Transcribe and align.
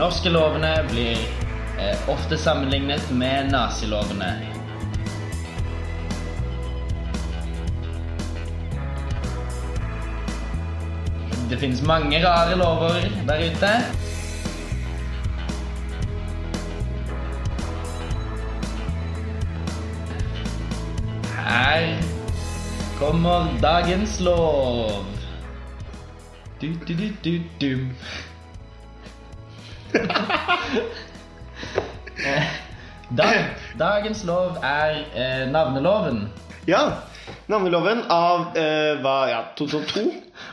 Norske 0.00 0.30
lovene 0.32 0.84
blir 0.88 1.18
eh, 1.78 2.08
ofte 2.08 2.38
sammenlignet 2.38 3.10
med 3.12 3.50
nazilovene. 3.52 4.30
Det 11.50 11.58
finnes 11.60 11.82
mange 11.84 12.22
rare 12.24 12.56
lover 12.56 12.96
der 13.28 13.44
ute. 13.50 13.74
Her 21.44 22.00
kommer 22.98 23.52
dagens 23.60 24.16
lov. 24.20 25.04
Du, 26.60 26.72
du, 26.88 26.94
du, 26.94 27.08
du, 27.24 27.38
du. 27.60 27.76
Eh, 32.20 32.44
Dag, 33.16 33.34
dagens 33.78 34.20
lov 34.28 34.58
er 34.62 35.00
eh, 35.18 35.48
navneloven. 35.50 36.28
Ja. 36.68 36.82
Navneloven 37.50 38.04
av 38.12 38.52
eh, 38.58 39.00
hva, 39.02 39.14
ja, 39.30 39.40
2002. 39.58 40.04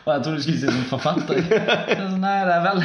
Og 0.05 0.09
jeg 0.13 0.23
trodde 0.25 0.37
du 0.39 0.41
skulle 0.45 0.61
si 0.63 0.71
som 0.71 0.87
forfatter. 0.89 1.43
Så 1.99 2.07
Nei, 2.17 2.39
det 2.47 2.55
er 2.55 2.65
vel 2.65 2.83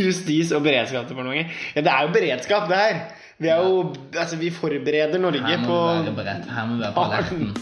Justis- 0.00 0.54
og 0.56 0.64
beredskapsdepartementet. 0.64 1.52
Ja, 1.76 1.84
det 1.84 1.92
er 1.92 2.06
jo 2.06 2.14
beredskap, 2.16 2.68
det 2.70 2.80
her. 2.80 3.02
Vi, 3.38 3.48
er 3.52 3.60
jo, 3.66 3.92
altså, 4.16 4.36
vi 4.40 4.48
forbereder 4.50 5.18
Norge 5.20 5.42
Her 5.44 5.58
må 5.60 5.66
på 5.68 5.78
vi 5.92 6.06
være 6.06 6.16
beredt. 6.22 6.50
Her 6.56 6.66
må 6.70 6.78
vi 6.78 6.86
være 6.86 6.92
på 6.96 7.04
alerten. 7.10 7.56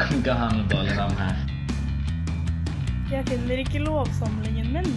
Kan 0.00 0.22
ikke 0.22 0.38
ha 0.40 0.48
noe 0.54 0.68
dårlig 0.72 0.96
navn 0.96 1.18
her. 1.20 1.36
Jeg 3.12 3.26
finner 3.28 3.60
ikke 3.66 3.84
lovsamlingen 3.84 4.72
min. 4.72 4.94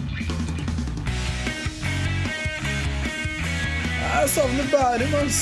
Jeg 4.02 4.28
savner 4.28 4.66
Bærum, 4.72 5.14
ass. 5.24 5.40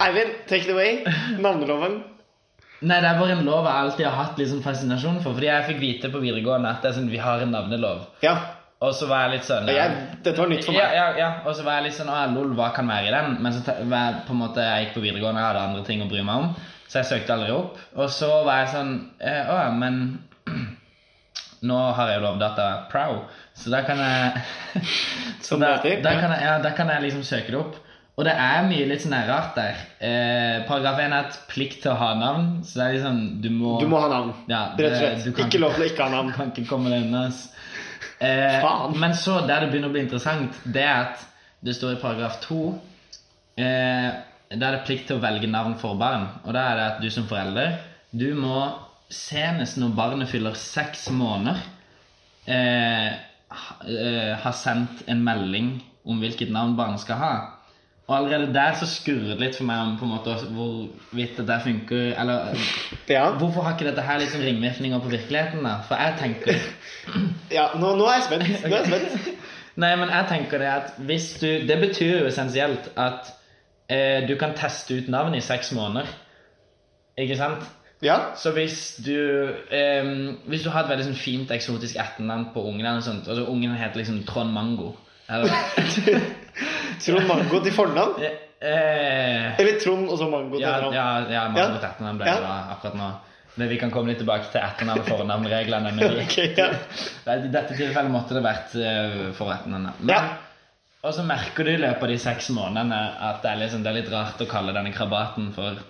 Eivind, 0.00 0.32
take 0.48 0.64
it 0.66 0.70
away. 0.74 1.04
Navneloven. 1.38 2.02
Nei, 2.84 2.98
det 3.00 3.08
er 3.08 3.18
bare 3.20 3.36
en 3.38 3.46
lov 3.46 3.64
jeg 3.64 3.80
alltid 3.84 4.06
har 4.08 4.16
hatt 4.18 4.40
litt 4.40 4.50
sånn 4.50 4.64
fascinasjon 4.64 5.20
for. 5.24 5.36
Fordi 5.36 5.48
jeg 5.48 5.66
fikk 5.70 5.80
vite 5.80 6.10
på 6.12 6.20
videregående 6.20 6.72
at 6.74 6.82
det 6.84 6.90
er 6.90 6.96
sånn, 6.98 7.08
vi 7.12 7.20
har 7.22 7.44
en 7.44 7.54
navnelov. 7.54 8.02
Ja. 8.24 8.34
Og 8.84 8.92
så 8.92 9.06
var 9.08 9.22
jeg 9.24 9.38
litt 9.38 9.46
sånn 9.46 9.68
ja, 9.70 9.86
jeg, 9.86 10.18
dette 10.26 10.42
var 10.42 10.50
nytt 10.50 10.66
for 10.66 10.76
meg. 10.76 10.92
ja, 10.98 11.04
ja. 11.16 11.28
Og 11.46 11.54
så 11.56 11.62
var 11.64 11.78
jeg 11.78 11.86
litt 11.86 11.96
sånn 11.96 12.10
Å, 12.12 12.18
lol, 12.34 12.50
hva 12.58 12.66
kan 12.76 12.90
være 12.90 13.06
i 13.08 13.12
den? 13.14 13.38
Men 13.40 13.54
så 13.54 13.62
var 13.86 14.10
jeg 14.10 14.18
på 14.26 14.34
en 14.34 14.40
måte 14.42 14.66
Jeg 14.66 14.82
gikk 14.82 14.96
på 14.98 15.04
videregående, 15.06 15.40
jeg 15.40 15.48
hadde 15.48 15.62
andre 15.70 15.84
ting 15.86 16.02
å 16.04 16.08
bry 16.10 16.24
meg 16.26 16.42
om. 16.42 16.50
Så 16.88 17.00
jeg 17.00 17.10
søkte 17.10 17.34
aldri 17.34 17.54
opp. 17.54 17.78
Og 17.98 18.10
så 18.12 18.30
var 18.46 18.62
jeg 18.62 18.72
sånn 18.74 18.92
eh, 19.18 19.50
Å 19.50 19.56
ja, 19.64 19.70
men 19.74 20.00
Nå 21.68 21.78
har 21.96 22.12
jeg 22.12 22.20
Lovdata 22.20 22.68
Pro, 22.90 23.22
så 23.56 23.70
da 23.72 23.80
kan 23.86 24.02
jeg 24.02 24.42
Så 25.46 25.56
da, 25.56 25.78
det 25.80 26.02
da, 26.04 26.12
kan 26.20 26.34
jeg, 26.34 26.44
ja, 26.44 26.58
da 26.60 26.74
kan 26.76 26.92
jeg 26.92 27.06
liksom 27.06 27.24
søke 27.26 27.54
det 27.54 27.60
opp. 27.60 27.80
Og 28.14 28.22
det 28.28 28.34
er 28.38 28.66
mye 28.68 28.84
litt 28.86 29.02
sånn 29.02 29.16
rart 29.26 29.56
der. 29.58 29.78
Eh, 29.98 30.60
paragraf 30.68 31.00
1 31.02 31.14
er 31.16 31.24
et 31.24 31.38
plikt 31.50 31.80
til 31.82 31.90
å 31.90 31.96
ha 31.98 32.12
navn. 32.18 32.60
Så 32.62 32.78
det 32.78 32.84
er 32.84 32.96
liksom 32.98 33.22
Du 33.42 33.48
må, 33.50 33.74
Du 33.82 33.88
må 33.90 33.98
ha 34.04 34.10
navn. 34.12 34.30
Ja, 34.50 34.68
Rett 34.78 34.92
og 34.92 35.00
slett. 35.00 35.26
Ikke, 35.32 35.48
Ikke 35.48 35.62
lov 35.64 35.74
til 35.74 35.86
å 35.86 35.88
ikke 35.90 36.06
ha 36.06 36.12
navn. 36.12 36.30
Du 36.30 36.36
kan 36.38 36.52
ikke 36.52 36.68
komme 36.68 36.92
deg 36.92 37.08
unna. 37.08 37.24
Eh, 38.22 38.68
men 39.00 39.16
så, 39.18 39.40
der 39.48 39.64
det 39.64 39.72
begynner 39.72 39.90
å 39.90 39.96
bli 39.96 40.04
interessant, 40.04 40.60
det 40.64 40.84
er 40.86 41.08
at 41.08 41.26
det 41.64 41.74
står 41.74 41.96
i 41.96 42.00
paragraf 42.02 42.38
2 42.44 42.60
eh, 43.58 44.08
Der 44.50 44.66
er 44.66 44.76
det 44.76 44.84
plikt 44.86 45.08
til 45.08 45.18
å 45.18 45.22
velge 45.24 45.48
navn 45.50 45.76
for 45.80 45.98
barn. 45.98 46.28
Og 46.44 46.54
da 46.54 46.68
er 46.70 46.78
det 46.78 46.88
at 46.92 47.02
du 47.02 47.08
som 47.10 47.28
forelder 47.30 47.78
Du 48.14 48.28
må 48.38 48.58
senest 49.10 49.78
når 49.80 49.96
barnet 49.96 50.30
fyller 50.30 50.54
seks 50.58 51.08
måneder, 51.12 51.58
eh, 52.46 53.10
ha, 53.54 53.74
eh, 53.86 54.32
ha 54.40 54.52
sendt 54.52 55.04
en 55.10 55.22
melding 55.24 55.76
om 56.04 56.22
hvilket 56.22 56.52
navn 56.52 56.76
barnet 56.76 57.02
skal 57.02 57.20
ha. 57.20 57.34
Og 58.06 58.16
allerede 58.16 58.52
der 58.52 58.74
så 58.76 58.86
skurrer 58.86 59.32
det 59.32 59.40
litt 59.40 59.56
for 59.56 59.64
meg 59.64 59.80
om 59.80 59.94
på 59.96 60.04
en 60.04 60.12
måte 60.12 60.34
hvorvidt 60.52 61.38
det 61.48 61.60
funker 61.64 62.10
Eller 62.20 62.58
Ja. 63.08 63.30
Hvorfor 63.38 63.64
har 63.64 63.72
ikke 63.72 63.86
dette 63.88 64.04
her 64.04 64.18
liksom 64.20 64.42
ringvirkninger 64.44 65.00
på 65.00 65.08
virkeligheten, 65.08 65.64
da? 65.64 65.78
For 65.88 65.96
jeg 65.96 66.18
tenker 66.20 66.58
ja 67.56 67.70
nå, 67.78 67.94
nå 67.96 68.08
er 68.08 68.18
jeg 68.18 68.26
spent. 68.28 68.68
Nå 68.68 68.76
er 68.76 68.84
jeg 68.84 68.90
spent. 68.90 69.30
Nei, 69.82 69.94
men 69.96 70.12
jeg 70.12 70.28
tenker 70.28 70.60
det 70.60 70.68
at 70.70 70.92
hvis 71.08 71.32
du 71.40 71.48
Det 71.66 71.80
betyr 71.80 72.20
jo 72.20 72.28
essensielt 72.28 72.92
at 72.96 73.32
eh, 73.88 74.26
du 74.28 74.36
kan 74.40 74.54
teste 74.54 74.94
ut 74.94 75.08
navn 75.08 75.34
i 75.34 75.40
seks 75.44 75.72
måneder. 75.76 76.06
Ikke 77.18 77.36
sant? 77.38 77.64
Ja. 78.02 78.16
Så 78.36 78.50
hvis 78.52 78.96
du 79.06 79.14
eh, 79.70 80.08
Hvis 80.50 80.64
du 80.64 80.70
har 80.70 80.82
et 80.84 80.90
veldig 80.90 81.04
sånn 81.06 81.16
fint 81.16 81.50
eksotisk 81.54 81.96
etternavn 81.96 82.48
på 82.52 82.60
ungen 82.68 82.84
eller 82.84 83.04
sånt 83.06 83.28
Altså 83.30 83.46
ungen 83.48 83.76
heter 83.78 84.02
liksom 84.02 84.24
Trond 84.28 84.50
Mango. 84.52 84.90
Eller 85.30 85.54
Trond 87.04 87.28
Mango 87.30 87.60
til 87.64 87.72
fornavn? 87.72 88.18
Ja, 88.20 88.32
eh, 88.60 89.60
Eller 89.62 89.78
Trond 89.80 90.10
og 90.10 90.18
så 90.20 90.28
Mango 90.28 90.58
til 90.58 90.66
etternavn? 90.66 90.94
ja, 90.98 91.06
ja 91.32 91.44
Mango 91.54 91.78
til 91.78 91.88
etternavn 91.88 92.18
ble 92.20 92.28
Ja. 92.28 92.34
det 92.40 92.48
da 92.48 92.58
akkurat 92.74 92.98
nå. 92.98 93.12
Men 93.56 93.70
vi 93.70 93.76
kan 93.78 93.90
komme 93.94 94.10
litt 94.10 94.18
tilbake 94.18 94.50
til 94.50 94.60
etternavn- 94.60 95.04
og 95.04 95.10
fornavnreglene. 95.14 95.92
Men 95.94 96.18
okay, 96.24 96.50
ja. 96.58 96.72
I 97.38 97.52
dette 97.54 97.76
tilfellet 97.78 98.10
måtte 98.10 98.34
det 98.34 98.42
vært 98.44 98.74
uh, 98.74 99.30
etternavn 99.30 99.92
Men, 100.00 100.10
Ja. 100.10 100.22
Og 101.04 101.12
så 101.12 101.24
merker 101.26 101.66
du 101.66 101.70
i 101.74 101.80
løpet 101.80 102.02
av 102.06 102.08
de 102.08 102.18
seks 102.22 102.46
månedene 102.56 103.00
at 103.28 103.42
det 103.44 103.50
er, 103.50 103.58
liksom, 103.60 103.82
det 103.84 103.90
er 103.90 103.98
litt 103.98 104.12
rart 104.12 104.40
å 104.40 104.46
kalle 104.48 104.72
denne 104.76 104.92
krabaten 104.94 105.50
for 105.56 105.82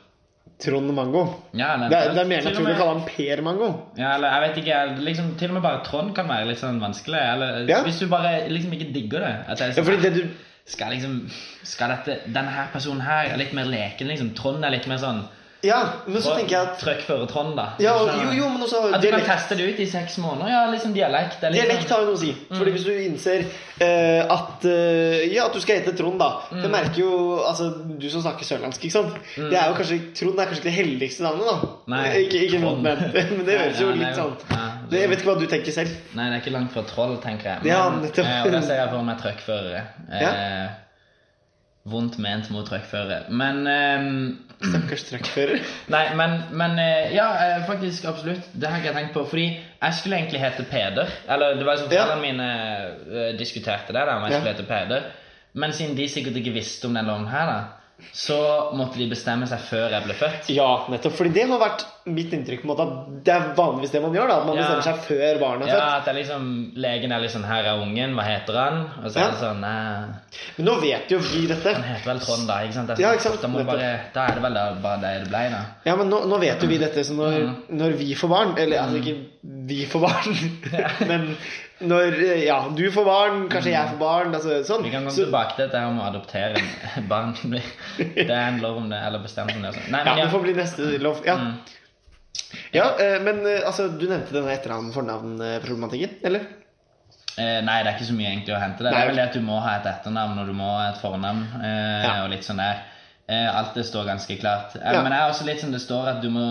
Trond 0.65 0.91
Mango. 0.95 1.23
ja, 1.59 1.73
Det 1.91 1.97
er, 1.99 2.13
det 2.15 2.23
er 2.23 2.29
mer 2.31 2.43
naturlig 2.47 2.75
å 2.75 2.79
kalle 2.79 2.93
han 2.95 3.05
Per 3.09 3.43
Mango. 3.47 3.69
ja, 3.99 4.15
eller 4.17 4.31
jeg 4.35 4.43
vet 4.45 4.59
ikke, 4.63 4.81
liksom, 5.07 5.31
Til 5.39 5.51
og 5.51 5.55
med 5.59 5.65
bare 5.67 5.83
Trond 5.87 6.15
kan 6.17 6.29
være 6.31 6.49
litt 6.51 6.61
sånn 6.63 6.81
vanskelig. 6.83 7.21
Eller 7.35 7.69
Ja. 7.71 7.83
Hvis 7.87 7.99
du 8.03 8.09
bare 8.11 8.49
liksom 8.51 8.75
ikke 8.75 8.93
digger 8.95 9.21
det. 9.27 9.33
At 9.49 9.59
det 9.59 9.67
er 9.69 9.79
Ja, 9.79 9.87
fordi 9.87 10.03
det 10.03 10.15
du 10.15 10.29
skal 10.67 10.93
liksom 10.95 11.17
Skal 11.63 11.89
dette 11.95 12.19
Denne 12.27 12.51
her 12.55 12.69
personen 12.73 13.01
her 13.03 13.33
er 13.33 13.37
litt 13.37 13.53
mer 13.53 13.65
leken, 13.71 14.09
liksom. 14.09 14.35
Trond 14.35 14.65
er 14.65 14.71
litt 14.71 14.87
mer 14.91 14.99
sånn 14.99 15.25
Ja, 15.65 15.79
men 16.07 16.21
så 16.23 16.35
tenker 16.37 16.53
jeg 16.55 16.69
at 16.69 16.79
Trøkkfører 16.83 17.29
Trond, 17.31 17.55
da. 17.57 17.65
ja, 17.81 17.95
Jo, 17.97 18.33
jo, 18.37 18.49
men 18.53 18.63
også 18.67 18.83
At 18.93 19.01
du 19.03 19.09
kan 19.11 19.25
teste 19.25 19.57
det 19.59 19.67
ut 19.73 19.81
i 19.81 19.87
seks 19.89 20.19
måneder. 20.21 20.51
Ja, 20.53 20.63
liksom 20.73 20.93
dialekt. 20.95 21.43
Er 21.43 21.55
Dialekt 21.55 21.91
har 21.95 22.03
jo 22.05 22.11
noe 22.11 22.19
å 22.19 22.21
si. 22.21 22.33
Fordi 22.53 22.75
hvis 22.75 22.85
du 22.85 22.93
innser 22.95 23.47
uh, 23.49 24.35
at 24.37 24.67
uh, 24.69 25.25
Ja, 25.33 25.47
at 25.49 25.57
du 25.57 25.61
skal 25.65 25.81
hete 25.81 25.95
Trond, 25.97 26.19
da. 26.21 26.29
Mm. 26.53 26.61
Det 26.67 26.71
merker 26.75 27.01
jo 27.03 27.15
Altså, 27.45 27.71
du 27.99 28.07
som 28.13 28.23
snakker 28.27 28.47
sørlandsk, 28.49 28.85
ikke 28.85 28.99
sant. 28.99 29.17
Det 29.37 29.57
er 29.57 29.73
jo 29.73 29.79
kanskje 29.81 29.99
Trond 30.21 30.39
er 30.39 30.51
kanskje 30.53 30.63
ikke 30.63 30.71
det 30.71 30.77
heldigste 30.79 31.25
navnet, 31.27 31.49
da. 31.51 31.73
Nei, 31.95 32.05
ikke 32.27 32.45
ikke 32.47 32.61
Trond. 32.61 32.85
noe 32.85 32.85
ment, 32.85 33.19
men 33.39 33.45
det 33.49 33.59
høres 33.63 33.81
jo 33.83 33.91
litt 33.97 34.17
sånn 34.21 34.37
ja, 34.53 34.63
det, 34.91 35.01
Jeg 35.03 35.11
vet 35.15 35.21
ikke 35.25 35.31
hva 35.33 35.37
du 35.41 35.47
tenker 35.51 35.75
selv. 35.81 35.99
Nei, 36.15 36.29
det 36.31 36.39
er 36.39 36.43
ikke 36.45 36.55
langt 36.55 36.73
fra 36.77 36.85
troll, 36.89 37.17
tenker 37.25 37.55
jeg. 37.55 37.69
Ja, 37.73 37.83
Men, 37.91 38.05
nettopp. 38.07 38.29
eh, 38.29 38.41
og 38.47 38.53
da 38.55 38.61
ser 38.69 38.81
jeg 38.83 38.91
for 38.93 39.07
meg 39.09 39.21
trøkkførere. 39.23 39.85
Eh, 40.21 40.81
vondt 41.95 42.17
ment 42.23 42.49
mot 42.55 42.65
trøkkførere. 42.69 43.27
Men 43.37 43.67
eh, 43.69 44.07
Stakkars 44.71 45.05
truckfører. 45.09 45.61
Nei, 45.95 46.03
men, 46.19 46.35
men 46.57 46.79
eh, 46.83 47.13
Ja, 47.15 47.29
eh, 47.45 47.65
faktisk 47.69 48.05
absolutt. 48.11 48.47
Det 48.53 48.69
har 48.71 48.79
jeg 48.79 48.87
ikke 48.87 48.97
tenkt 48.99 49.15
på. 49.17 49.25
Fordi 49.31 49.47
jeg 49.59 49.95
skulle 49.99 50.17
egentlig 50.21 50.41
hete 50.41 50.65
Peder. 50.71 51.13
Eller 51.29 51.55
det 51.61 51.67
var 51.69 51.77
som 51.81 51.93
Ja. 51.93 52.05
foreldrene 52.07 52.23
mine 52.25 52.49
eh, 53.29 53.31
diskuterte 53.39 53.93
det, 53.93 54.05
da, 54.09 54.17
om 54.19 54.25
jeg 54.29 54.33
Ja. 54.33 54.41
skulle 54.41 54.55
hete 54.57 54.69
Peder. 54.69 55.11
Men 55.55 55.73
siden 55.73 55.97
de 55.97 56.09
sikkert 56.11 56.37
ikke 56.41 56.53
visste 56.57 56.87
om 56.91 56.95
den 56.99 57.07
loven 57.07 57.29
her, 57.31 57.47
da, 57.47 57.59
så 58.13 58.39
måtte 58.75 58.99
de 58.99 59.07
bestemme 59.09 59.47
seg 59.47 59.61
før 59.69 59.93
jeg 59.95 60.03
ble 60.09 60.15
født. 60.19 60.49
Ja, 60.51 60.71
nettopp. 60.91 61.15
Fordi 61.15 61.31
det 61.37 61.45
har 61.49 61.61
vært 61.63 61.85
mitt 62.07 62.33
inntrykk. 62.33 62.63
på 62.63 62.69
en 62.69 62.71
måte 62.77 62.85
At 62.85 63.25
Det 63.25 63.33
er 63.35 63.55
vanligvis 63.57 63.91
det 63.95 64.03
man 64.03 64.13
gjør. 64.13 64.29
da 64.29 64.37
At 64.41 64.47
man 64.47 64.57
Ja. 64.57 64.63
bestemmer 64.63 64.83
seg 64.83 64.97
før 65.09 65.39
barnet 65.41 65.69
er 65.69 65.73
Ja, 65.73 65.81
født. 65.81 65.97
at 65.99 66.05
det 66.05 66.13
er 66.15 66.19
liksom 66.21 66.73
Legen 66.77 67.13
er 67.13 67.21
liksom 67.21 67.45
'Her 67.45 67.65
er 67.65 67.81
ungen. 67.83 68.15
Hva 68.15 68.23
heter 68.25 68.53
han?' 68.59 68.91
Og 69.05 69.11
så 69.11 69.17
er 69.21 69.31
det 69.31 69.41
sånn 69.41 69.61
Nei, 69.61 70.07
Men 70.59 70.67
nå 70.67 70.81
vet 70.81 71.09
jo 71.11 71.19
vi 71.19 71.47
dette. 71.47 71.73
han 71.73 71.83
heter 71.83 72.05
vel 72.13 72.21
Trond, 72.21 72.47
da. 72.47 72.55
Ikke 72.61 72.73
sant? 72.75 72.87
Det 72.89 72.99
er 72.99 73.03
Ja, 73.03 73.13
ikke 73.13 73.23
sant, 73.23 73.41
Da, 73.43 73.49
bare, 73.49 74.01
da 74.13 74.27
er 74.27 74.35
det 74.35 74.43
vel 74.43 74.55
bare 74.83 75.01
det 75.01 75.25
det 75.25 75.29
ble, 75.29 75.51
da. 75.51 75.65
Ja, 75.87 75.97
men 75.97 76.11
nå, 76.11 76.25
nå 76.27 76.39
vet 76.41 76.61
jo 76.61 76.69
vi 76.69 76.79
dette, 76.79 77.01
så 77.05 77.15
når, 77.15 77.57
når 77.71 77.91
vi 77.97 78.15
får 78.15 78.29
barn 78.29 78.59
Eller 78.59 78.79
altså 78.79 78.97
ikke 79.03 79.19
vi 79.67 79.87
får 79.87 80.01
barn, 80.01 81.09
men 81.09 81.37
når 81.83 82.13
eh, 82.23 82.45
ja, 82.47 82.69
du 82.75 82.91
får 82.91 83.05
barn, 83.05 83.49
kanskje 83.49 83.73
jeg 83.73 83.89
får 83.89 83.99
barn 83.99 84.35
altså, 84.35 84.63
sånn. 84.65 84.83
Vi 84.85 84.91
kan 84.91 85.05
komme 85.05 85.11
Så, 85.11 85.25
tilbake 85.27 85.57
til 85.57 85.67
dette 85.69 85.83
om 85.87 85.99
å 86.01 86.05
adoptere 86.11 86.61
barn. 87.09 87.35
Det 87.99 88.31
er 88.31 88.49
en 88.49 88.61
lov 88.61 88.77
om 88.77 88.89
det, 88.91 88.99
eller 89.07 89.19
bestemt 89.19 89.55
om 89.57 89.63
det. 89.63 89.73
Nei, 89.91 90.05
men, 90.05 90.17
ja, 90.19 90.25
det 90.25 90.31
får 90.33 90.43
bli 90.43 90.53
neste 90.55 90.99
lov. 91.03 91.21
Ja, 91.27 91.37
ja 92.75 92.85
eh, 93.01 93.17
men 93.23 93.41
eh, 93.47 93.63
altså, 93.67 93.89
du 93.99 94.07
nevnte 94.09 94.35
denne 94.35 94.53
etternavn-fornavn-problematikken, 94.57 96.17
eller? 96.27 96.47
Eh, 97.37 97.61
nei, 97.67 97.81
det 97.83 97.91
er 97.91 97.97
ikke 97.97 98.07
så 98.13 98.15
mye 98.17 98.31
egentlig 98.31 98.55
å 98.55 98.61
hente. 98.63 98.85
Det 98.85 98.93
Det 98.95 98.99
er 99.01 99.07
vel 99.11 99.17
det 99.19 99.25
at 99.29 99.35
du 99.35 99.41
må 99.43 99.57
ha 99.63 99.77
et 99.81 99.87
etternavn 99.91 100.39
og 100.39 100.47
du 100.47 100.53
må 100.55 100.69
ha 100.77 100.91
et 100.93 101.01
fornavn. 101.03 101.41
Eh, 101.63 102.05
Ja. 102.05 102.13
Og 102.25 102.31
litt 102.31 102.45
sånn 102.47 102.61
der. 102.63 102.83
Eh, 103.27 103.49
alt 103.59 103.75
det 103.75 103.87
står 103.89 104.05
ganske 104.07 104.37
klart. 104.39 104.77
Eh, 104.77 104.93
Ja. 104.93 105.03
Men 105.03 105.11
det 105.11 105.19
er 105.21 105.31
også 105.31 105.45
litt 105.47 105.61
som 105.61 105.73
det 105.73 105.81
står 105.81 106.09
at 106.09 106.21
du 106.23 106.29
må 106.31 106.45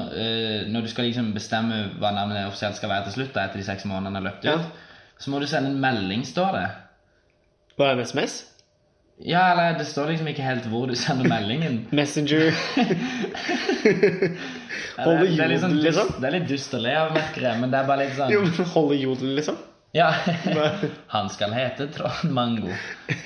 Når 0.73 0.81
du 0.81 0.87
skal 0.87 1.05
liksom 1.05 1.33
bestemme 1.33 1.91
hva 1.99 2.11
navnet 2.11 2.47
offisielt 2.47 2.75
skal 2.75 2.89
være 2.89 3.03
til 3.05 3.13
slutt, 3.13 3.33
da, 3.33 3.45
etter 3.45 3.57
de 3.59 3.63
seks 3.63 3.85
månedene 3.85 4.15
har 4.19 4.23
løpt 4.31 4.43
ut, 4.45 4.45
Ja. 4.45 4.57
så 5.19 5.29
må 5.29 5.39
du 5.39 5.45
sende 5.47 5.69
en 5.69 5.79
melding, 5.79 6.23
står 6.25 6.51
det. 6.51 6.69
Bare 7.77 7.91
en 7.93 7.99
SMS? 8.05 8.52
Ja, 9.21 9.51
eller 9.51 9.77
det 9.77 9.85
står 9.85 10.09
liksom 10.09 10.27
ikke 10.31 10.45
helt 10.45 10.65
hvor 10.71 10.87
du 10.89 10.95
sender 10.97 11.29
meldingen. 11.29 11.83
Messenger. 11.99 12.51
Ja, 14.93 15.07
Holde 15.07 15.25
det, 15.25 15.41
er 15.41 15.57
sånn 15.57 15.71
jodel, 15.73 15.85
liksom? 15.87 16.09
dust, 16.09 16.17
det 16.21 16.27
er 16.27 16.33
litt 16.35 16.49
dust 16.51 16.73
å 16.77 16.79
le 16.83 16.91
av, 16.93 17.07
merker 17.15 17.45
jeg, 17.47 17.57
men 17.63 17.71
det 17.73 17.79
er 17.79 17.87
bare 17.87 18.03
litt 18.03 18.11
sånn 18.13 18.29
Jo, 18.29 18.41
men 18.45 18.67
holde 18.75 18.97
jodel, 18.99 19.31
liksom. 19.39 19.55
Ja. 19.97 20.11
Han 21.15 21.29
skal 21.33 21.53
hete 21.57 21.87
Trond 21.93 22.29
Mango. 22.33 22.69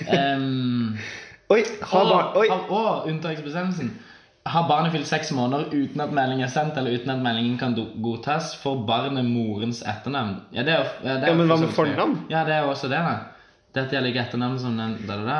Um, 0.07 0.95
Oi, 1.51 1.61
har 1.81 2.05
og, 2.05 2.11
barn 2.13 2.39
Oi. 2.39 2.47
og 2.71 3.09
unntaksbestemmelsen. 3.11 3.91
Har 4.47 4.67
barnet 4.69 4.93
fylt 4.95 5.09
seks 5.09 5.33
måneder 5.35 5.73
uten 5.75 6.03
at 6.03 6.13
melding 6.15 6.43
er 6.45 6.51
sendt, 6.51 6.79
eller 6.79 6.95
uten 6.95 7.11
at 7.11 7.23
meldingen 7.23 7.57
kan 7.59 7.75
godtas, 8.03 8.53
får 8.63 8.83
barnet 8.87 9.27
morens 9.27 9.81
etternavn. 9.83 10.37
Ja, 10.55 10.63
det 10.67 10.77
er, 10.77 10.93
det 11.03 11.15
er 11.17 11.33
Ja, 11.33 11.35
men 11.35 11.51
hva 11.51 11.59
med 11.59 11.75
fornavn? 11.75 12.21
Ja, 12.31 12.45
det 12.47 12.55
er 12.55 12.63
jo 12.63 12.71
også 12.71 12.87
det, 12.91 13.03
da. 13.03 13.17
Dette 13.77 13.93
gjelder 13.95 14.13
ikke 14.13 14.25
etternavn 14.25 14.59
som 14.61 14.77
den 14.79 14.97
da, 15.05 15.15
da, 15.19 15.23
da. 15.27 15.39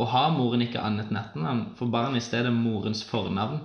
Og 0.00 0.10
har 0.12 0.32
moren 0.34 0.64
ikke 0.66 0.82
annet 0.82 1.12
enn 1.12 1.20
etternavn, 1.20 1.64
får 1.78 1.90
barnet 1.92 2.22
i 2.22 2.26
stedet 2.26 2.52
morens 2.54 3.04
fornavn. 3.06 3.60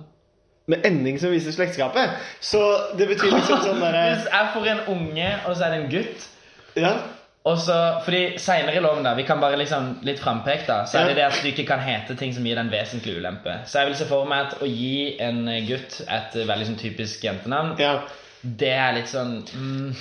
Med 0.70 0.86
ending 0.86 1.18
som 1.18 1.32
viser 1.34 1.54
slektskapet. 1.54 2.12
Så 2.40 2.60
det 2.98 3.08
betyr 3.10 3.34
liksom 3.34 3.64
sånn 3.64 3.82
derre 3.82 4.04
Hvis 4.12 4.28
jeg 4.30 4.52
får 4.54 4.70
en 4.74 4.84
unge, 4.94 5.32
og 5.48 5.56
så 5.56 5.66
er 5.66 5.74
det 5.74 5.80
en 5.82 5.90
gutt 5.96 6.30
Ja. 6.78 6.94
Og 7.42 7.56
så, 7.58 7.74
fordi 8.04 8.38
Senere 8.38 8.78
i 8.78 8.80
loven, 8.84 9.02
da, 9.02 9.16
vi 9.18 9.24
kan 9.26 9.40
bare 9.42 9.56
liksom 9.58 9.96
litt 10.06 10.20
frampekt, 10.22 10.68
da, 10.70 10.84
så 10.86 11.00
er 11.00 11.08
det 11.10 11.16
det 11.18 11.24
at 11.26 11.40
du 11.42 11.48
ikke 11.50 11.64
kan 11.66 11.82
hete 11.82 12.14
ting 12.14 12.30
som 12.36 12.46
gir 12.46 12.54
deg 12.54 12.68
en 12.68 12.70
vesentlig 12.70 13.16
ulempe. 13.18 13.56
Så 13.66 13.80
jeg 13.80 13.90
vil 13.90 13.96
se 13.98 14.06
for 14.06 14.28
meg 14.30 14.44
at 14.46 14.62
å 14.62 14.68
gi 14.70 15.16
en 15.26 15.48
gutt 15.66 15.96
et 16.06 16.36
veldig 16.38 16.68
sånn 16.68 16.78
typisk 16.78 17.26
jentenavn, 17.26 17.74
ja. 17.82 17.96
Det 18.42 18.72
er 18.74 18.96
litt 18.96 19.10
sånn 19.10 19.36
mm, 19.46 19.92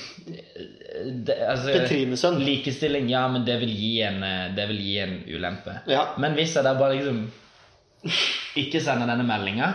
det, 1.27 1.35
altså, 1.45 1.75
Petrinesønn. 1.75 2.39
Likestilling, 2.41 3.09
ja, 3.11 3.27
men 3.29 3.45
det 3.45 3.59
vil 3.61 3.71
gi 3.75 3.93
en, 4.07 4.25
det 4.57 4.65
vil 4.71 4.81
gi 4.81 4.97
en 5.03 5.15
ulempe. 5.29 5.77
Ja. 5.91 6.07
Men 6.21 6.33
hvis 6.37 6.57
jeg 6.57 6.65
da 6.65 6.73
bare 6.79 6.97
liksom 6.97 7.23
ikke 8.57 8.81
sender 8.81 9.09
denne 9.09 9.27
meldinga, 9.27 9.69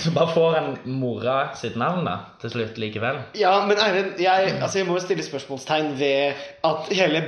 så 0.00 0.10
bare 0.10 0.32
får 0.32 0.54
han 0.56 0.70
mora 0.84 1.36
sitt 1.54 1.76
navn 1.78 2.06
da, 2.08 2.16
til 2.40 2.54
slutt 2.54 2.78
likevel. 2.80 3.20
Ja, 3.38 3.52
men 3.68 3.78
Eivind, 3.82 4.18
jeg, 4.22 4.54
altså 4.56 4.80
jeg 4.80 4.88
må 4.88 4.96
jo 4.96 5.04
stille 5.04 5.26
spørsmålstegn 5.26 5.92
ved 6.00 6.40
at 6.66 6.92
hele 6.96 7.22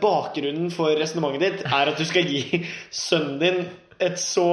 bakgrunnen 0.00 0.70
for 0.70 0.94
resonnementet 0.94 1.42
ditt 1.42 1.64
er 1.66 1.90
at 1.90 1.98
du 1.98 2.04
skal 2.06 2.28
gi 2.30 2.62
sønnen 2.94 3.40
din 3.42 3.64
et 4.02 4.18
så 4.18 4.46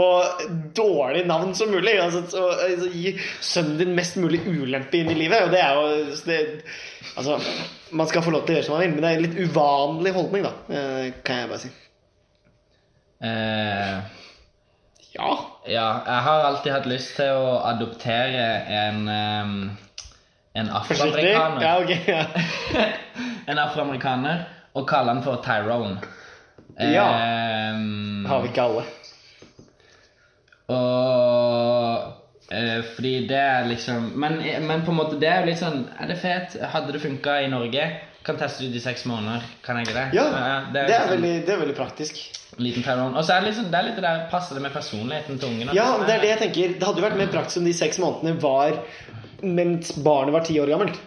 dårlig 0.77 1.25
navn 1.27 1.55
som 1.57 1.71
mulig. 1.73 1.95
Altså, 2.01 2.21
så, 2.29 2.43
altså 2.67 2.89
Gi 2.93 3.15
sønnen 3.41 3.77
din 3.81 3.95
mest 3.97 4.17
mulig 4.21 4.41
ulempe 4.47 4.99
inn 5.01 5.09
i 5.11 5.17
livet. 5.17 5.47
Og 5.47 5.51
det 5.53 5.61
er 5.63 5.73
jo 5.75 6.15
det, 6.25 6.39
Altså, 7.17 7.39
man 7.91 8.07
skal 8.07 8.23
få 8.23 8.31
lov 8.31 8.45
til 8.45 8.53
å 8.53 8.57
gjøre 8.59 8.65
som 8.67 8.75
man 8.77 8.83
vil, 8.85 8.93
men 8.95 9.03
det 9.03 9.09
er 9.09 9.17
en 9.19 9.25
litt 9.25 9.39
uvanlig 9.49 10.13
holdning, 10.15 10.45
da. 10.45 10.51
eh, 10.69 11.07
Kan 11.25 11.41
jeg 11.41 11.49
bare 11.49 11.63
si. 11.65 11.71
Eh, 13.23 13.99
Ja. 15.11 15.31
Ja, 15.67 15.87
jeg 16.07 16.21
har 16.25 16.45
alltid 16.47 16.71
hatt 16.71 16.85
lyst 16.87 17.15
til 17.17 17.33
å 17.35 17.57
adoptere 17.67 18.45
en 18.71 19.01
um, 19.11 19.57
En 20.55 20.69
afroamerikaner. 20.69 21.61
Ja, 21.61 21.73
okay, 21.79 21.99
Ja. 22.07 22.87
en 23.51 23.59
afroamerikaner 23.59 24.45
og 24.73 24.87
kalle 24.87 25.13
han 25.13 25.21
for 25.23 25.41
Tyrone. 25.43 25.99
Ja. 26.79 27.05
Um, 27.75 28.25
Har 28.25 28.41
vi 28.41 28.47
ikke 28.53 28.63
alle. 28.63 28.83
Og 30.71 32.51
eh, 32.51 32.79
fordi 32.95 33.13
det 33.29 33.39
er 33.41 33.67
liksom 33.69 34.11
men, 34.19 34.39
men 34.67 34.85
på 34.85 34.93
en 34.93 34.99
måte 35.01 35.19
det 35.21 35.29
er 35.31 35.43
jo 35.43 35.49
litt 35.51 35.61
sånn 35.61 35.83
Er 35.99 36.11
det 36.11 36.17
fet? 36.21 36.57
Hadde 36.73 36.95
det 36.95 37.01
funka 37.03 37.39
i 37.45 37.49
Norge? 37.51 37.85
Kan 38.25 38.37
teste 38.37 38.67
ut 38.69 38.75
i 38.77 38.81
seks 38.83 39.07
måneder. 39.09 39.41
Kan 39.65 39.79
jeg 39.81 39.89
det? 39.95 40.03
Ja, 40.13 40.27
det 40.69 40.73
det 40.75 40.81
er, 40.83 40.85
er, 40.85 40.89
liksom 40.91 41.13
veldig, 41.15 41.31
det 41.47 41.53
er 41.55 41.61
veldig 41.63 41.77
praktisk. 41.79 42.19
en 42.57 42.63
liten. 42.67 42.83
Og 43.15 43.23
så 43.25 43.33
er 43.33 43.39
det 43.41 43.47
liksom, 43.49 43.71
det 43.73 43.79
er 43.79 43.87
litt 43.87 43.95
det 43.97 44.03
der 44.05 44.27
Passer 44.29 44.59
det 44.59 44.61
med 44.61 44.75
personligheten 44.75 45.39
til 45.41 45.49
ungen? 45.49 45.71
Ja, 45.73 45.87
det 46.05 46.13
er 46.19 46.21
det 46.21 46.29
jeg 46.29 46.41
tenker. 46.43 46.75
Det 46.77 46.85
hadde 46.85 47.01
jo 47.01 47.07
vært 47.07 47.17
mer 47.17 47.31
praktisk 47.33 47.63
om 47.63 47.65
de 47.65 47.73
seks 47.73 47.97
månedene 48.03 48.35
var 48.43 48.77
mens 49.41 49.89
barnet 50.05 50.35
var 50.35 50.45
ti 50.45 50.59
år 50.61 50.69
gammelt. 50.69 50.99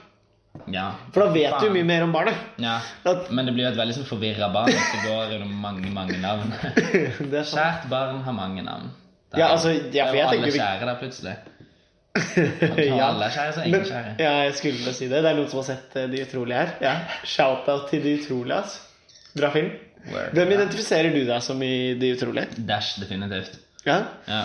Ja. 0.71 0.89
For 1.15 1.23
da 1.23 1.31
vet 1.35 1.55
du 1.61 1.69
Faen. 1.69 1.73
mye 1.77 1.87
mer 1.87 2.03
om 2.03 2.13
barnet. 2.15 2.35
Ja, 2.63 2.81
At- 3.07 3.31
men 3.31 3.47
det 3.47 3.55
blir 3.55 3.69
jo 3.69 3.71
et 3.71 3.79
veldig 3.79 3.95
sånn 4.01 4.09
forvirra 4.11 4.51
barn 4.55 4.71
hvis 4.75 4.91
det 4.97 5.07
går 5.07 5.37
under 5.39 5.55
mange, 5.63 5.91
mange 5.95 6.19
navn. 6.19 6.51
Det. 7.33 7.45
Kjært 7.53 7.87
barn 7.91 8.23
har 8.27 8.35
mange 8.35 8.63
navn. 8.67 8.91
Det 9.35 9.43
Ja, 9.43 9.49
altså, 9.55 9.73
ja, 9.75 10.07
for 10.09 10.17
jeg 10.19 10.25
alle 10.27 10.37
tenker 10.39 10.53
vi- 10.53 10.59
kjære 10.63 10.89
der 10.91 10.99
plutselig. 11.03 11.35
Ja. 12.79 13.09
Alle 13.09 13.27
kjære, 13.35 13.53
så 13.57 13.63
ingen 13.67 13.85
kjære. 13.89 14.15
ja, 14.23 14.33
jeg 14.47 14.55
skulle 14.55 14.93
si 14.95 15.09
det. 15.11 15.23
Det 15.25 15.31
er 15.33 15.35
noen 15.39 15.49
som 15.51 15.59
har 15.59 15.67
sett 15.67 15.97
eh, 15.99 16.05
De 16.13 16.21
utrolige 16.23 16.61
her. 16.61 16.75
Ja. 16.85 16.93
Shout-out 17.27 17.89
til 17.91 18.05
De 18.05 18.13
utrolige, 18.21 18.55
altså. 18.55 18.79
Bra 19.35 19.51
film. 19.51 19.73
Word. 20.13 20.31
Hvem 20.37 20.53
identifiserer 20.55 21.11
du 21.15 21.23
deg 21.27 21.43
som 21.43 21.63
i 21.65 21.95
De 21.99 22.13
utrolige? 22.15 22.47
Dash, 22.69 23.01
definitivt. 23.01 23.57
Ja? 23.87 23.97
Ja. 24.29 24.43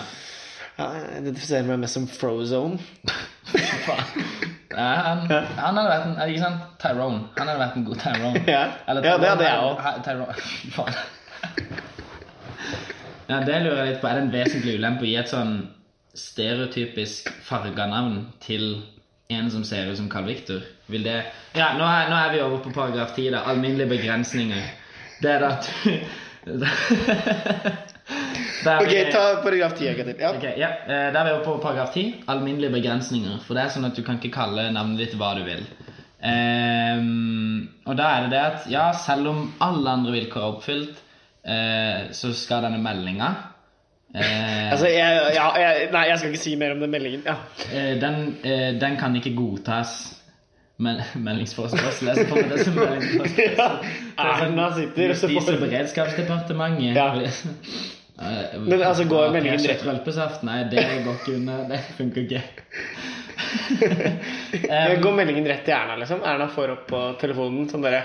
ja 0.80 0.88
jeg 0.96 1.22
identifiserer 1.22 1.68
meg 1.68 1.78
mest 1.84 1.94
som 1.98 2.08
Frozone. 2.10 2.78
Faen. 3.86 4.24
Ja, 4.70 4.88
han, 5.04 5.22
han 5.30 5.76
hadde 5.78 5.90
vært 5.90 6.04
en 6.06 6.18
Ikke 6.30 6.42
sant? 6.42 6.66
Tyrone. 6.82 7.22
Han 7.38 7.48
hadde 7.50 7.60
vært 7.60 7.76
en 7.78 7.84
god 7.86 8.02
Tyrone. 8.02 8.42
Ja. 8.48 8.64
Eller 8.88 9.06
Ja, 9.06 9.16
det 9.18 9.30
hadde 9.30 9.46
jeg 9.46 9.58
òg. 9.68 10.02
Tyrone 10.06 10.34
Faen. 10.76 11.00
Ja, 13.30 13.36
det 13.46 13.60
lurer 13.62 13.84
jeg 13.84 13.92
litt 13.94 14.00
på. 14.02 14.08
Er 14.10 14.14
det 14.18 14.24
en 14.26 14.32
vesentlig 14.34 14.72
ulempe 14.80 15.06
å 15.06 15.10
gi 15.10 15.14
et 15.20 15.30
sånn 15.30 15.52
stereotypisk 16.18 17.28
farga 17.46 17.84
navn 17.86 18.24
til 18.42 18.64
en 19.30 19.46
som 19.54 19.62
ser 19.64 19.86
ut 19.92 19.98
som 20.00 20.08
Carl 20.10 20.26
Victor? 20.26 20.64
Vil 20.90 21.04
det 21.06 21.20
Ja, 21.54 21.68
nå 21.78 21.84
er, 21.86 22.08
nå 22.10 22.16
er 22.18 22.32
vi 22.34 22.40
over 22.42 22.58
på 22.64 22.72
paragraf 22.74 23.14
10, 23.14 23.30
da. 23.36 23.44
Alminnelige 23.52 23.92
begrensninger. 23.94 24.64
Det 25.22 25.30
er 25.36 25.40
da 25.44 25.50
at 25.60 25.64
Ok, 28.80 28.88
vi- 28.90 29.12
ta 29.12 29.22
paragraf 29.44 29.72
10 29.78 29.88
en. 29.88 29.94
Ja. 30.18 30.30
Ok, 30.34 30.42
ja, 30.58 30.68
eh, 30.86 31.12
Der 31.12 31.20
er 31.20 31.24
vi 31.24 31.30
oppe 31.38 31.44
på 31.52 31.58
paragraf 31.62 31.92
10. 31.94 32.14
Alminnelige 32.26 32.72
begrensninger. 32.74 33.38
For 33.46 33.54
det 33.54 33.62
er 33.64 33.68
sånn 33.76 33.86
at 33.86 33.94
du 33.96 34.02
kan 34.02 34.18
ikke 34.18 34.32
kalle 34.34 34.66
navnet 34.74 34.98
ditt 34.98 35.14
hva 35.20 35.30
du 35.38 35.44
vil. 35.46 35.62
Um, 36.20 37.68
og 37.86 37.96
da 37.96 38.04
er 38.18 38.22
det 38.26 38.30
det 38.34 38.40
at 38.40 38.66
ja, 38.68 38.90
selv 38.92 39.28
om 39.30 39.52
alle 39.64 39.88
andre 39.90 40.12
vilkår 40.12 40.42
er 40.42 40.50
oppfylt, 40.56 40.98
eh, 41.44 42.10
så 42.16 42.32
skal 42.36 42.62
denne 42.66 42.78
meldinga 42.82 43.28
eh, 44.14 44.70
Altså, 44.72 44.86
jeg, 44.90 45.34
ja, 45.36 45.46
jeg, 45.60 45.90
nei, 45.94 46.04
jeg 46.10 46.18
skal 46.18 46.32
ikke 46.34 46.42
si 46.42 46.54
mer 46.60 46.72
om 46.74 46.80
den 46.82 46.90
meldingen. 46.94 47.22
Ja. 47.26 47.36
eh, 47.72 47.94
den, 48.02 48.36
eh, 48.44 48.72
den 48.80 48.96
kan 49.00 49.14
ikke 49.16 49.34
godtas. 49.38 50.16
Men, 50.80 51.02
meldingsforespørsel. 51.20 52.08
Jeg 52.08 52.28
får 52.30 52.46
det 52.54 52.62
som 52.64 52.74
meldingsforespørsel. 52.78 53.56
ja. 53.58 53.66
Erna 54.24 54.70
sitter 54.78 55.10
Justis- 55.12 55.50
og 55.52 55.58
beredskapsdepartementet. 55.60 56.96
Ja. 56.96 57.08
Eh, 58.20 58.56
Men 58.60 58.82
altså, 58.84 59.04
går 59.08 59.30
meldingen 59.32 59.60
rett- 59.60 59.84
Rølpesaft? 59.86 60.42
Nei, 60.48 60.62
det 60.72 60.86
går 61.04 61.18
ikke 61.20 61.36
under. 61.36 61.66
Det 61.68 61.80
funker 61.98 62.24
ikke. 62.24 62.42
um, 63.80 65.00
Går 65.02 65.14
meldingen 65.16 65.46
rett 65.48 65.64
til 65.64 65.74
Erna, 65.76 65.96
liksom? 66.00 66.20
Erna 66.26 66.48
får 66.52 66.74
opp 66.74 66.86
på 66.90 67.00
telefonen 67.20 67.68
sånn 67.70 67.84
bare 67.84 68.02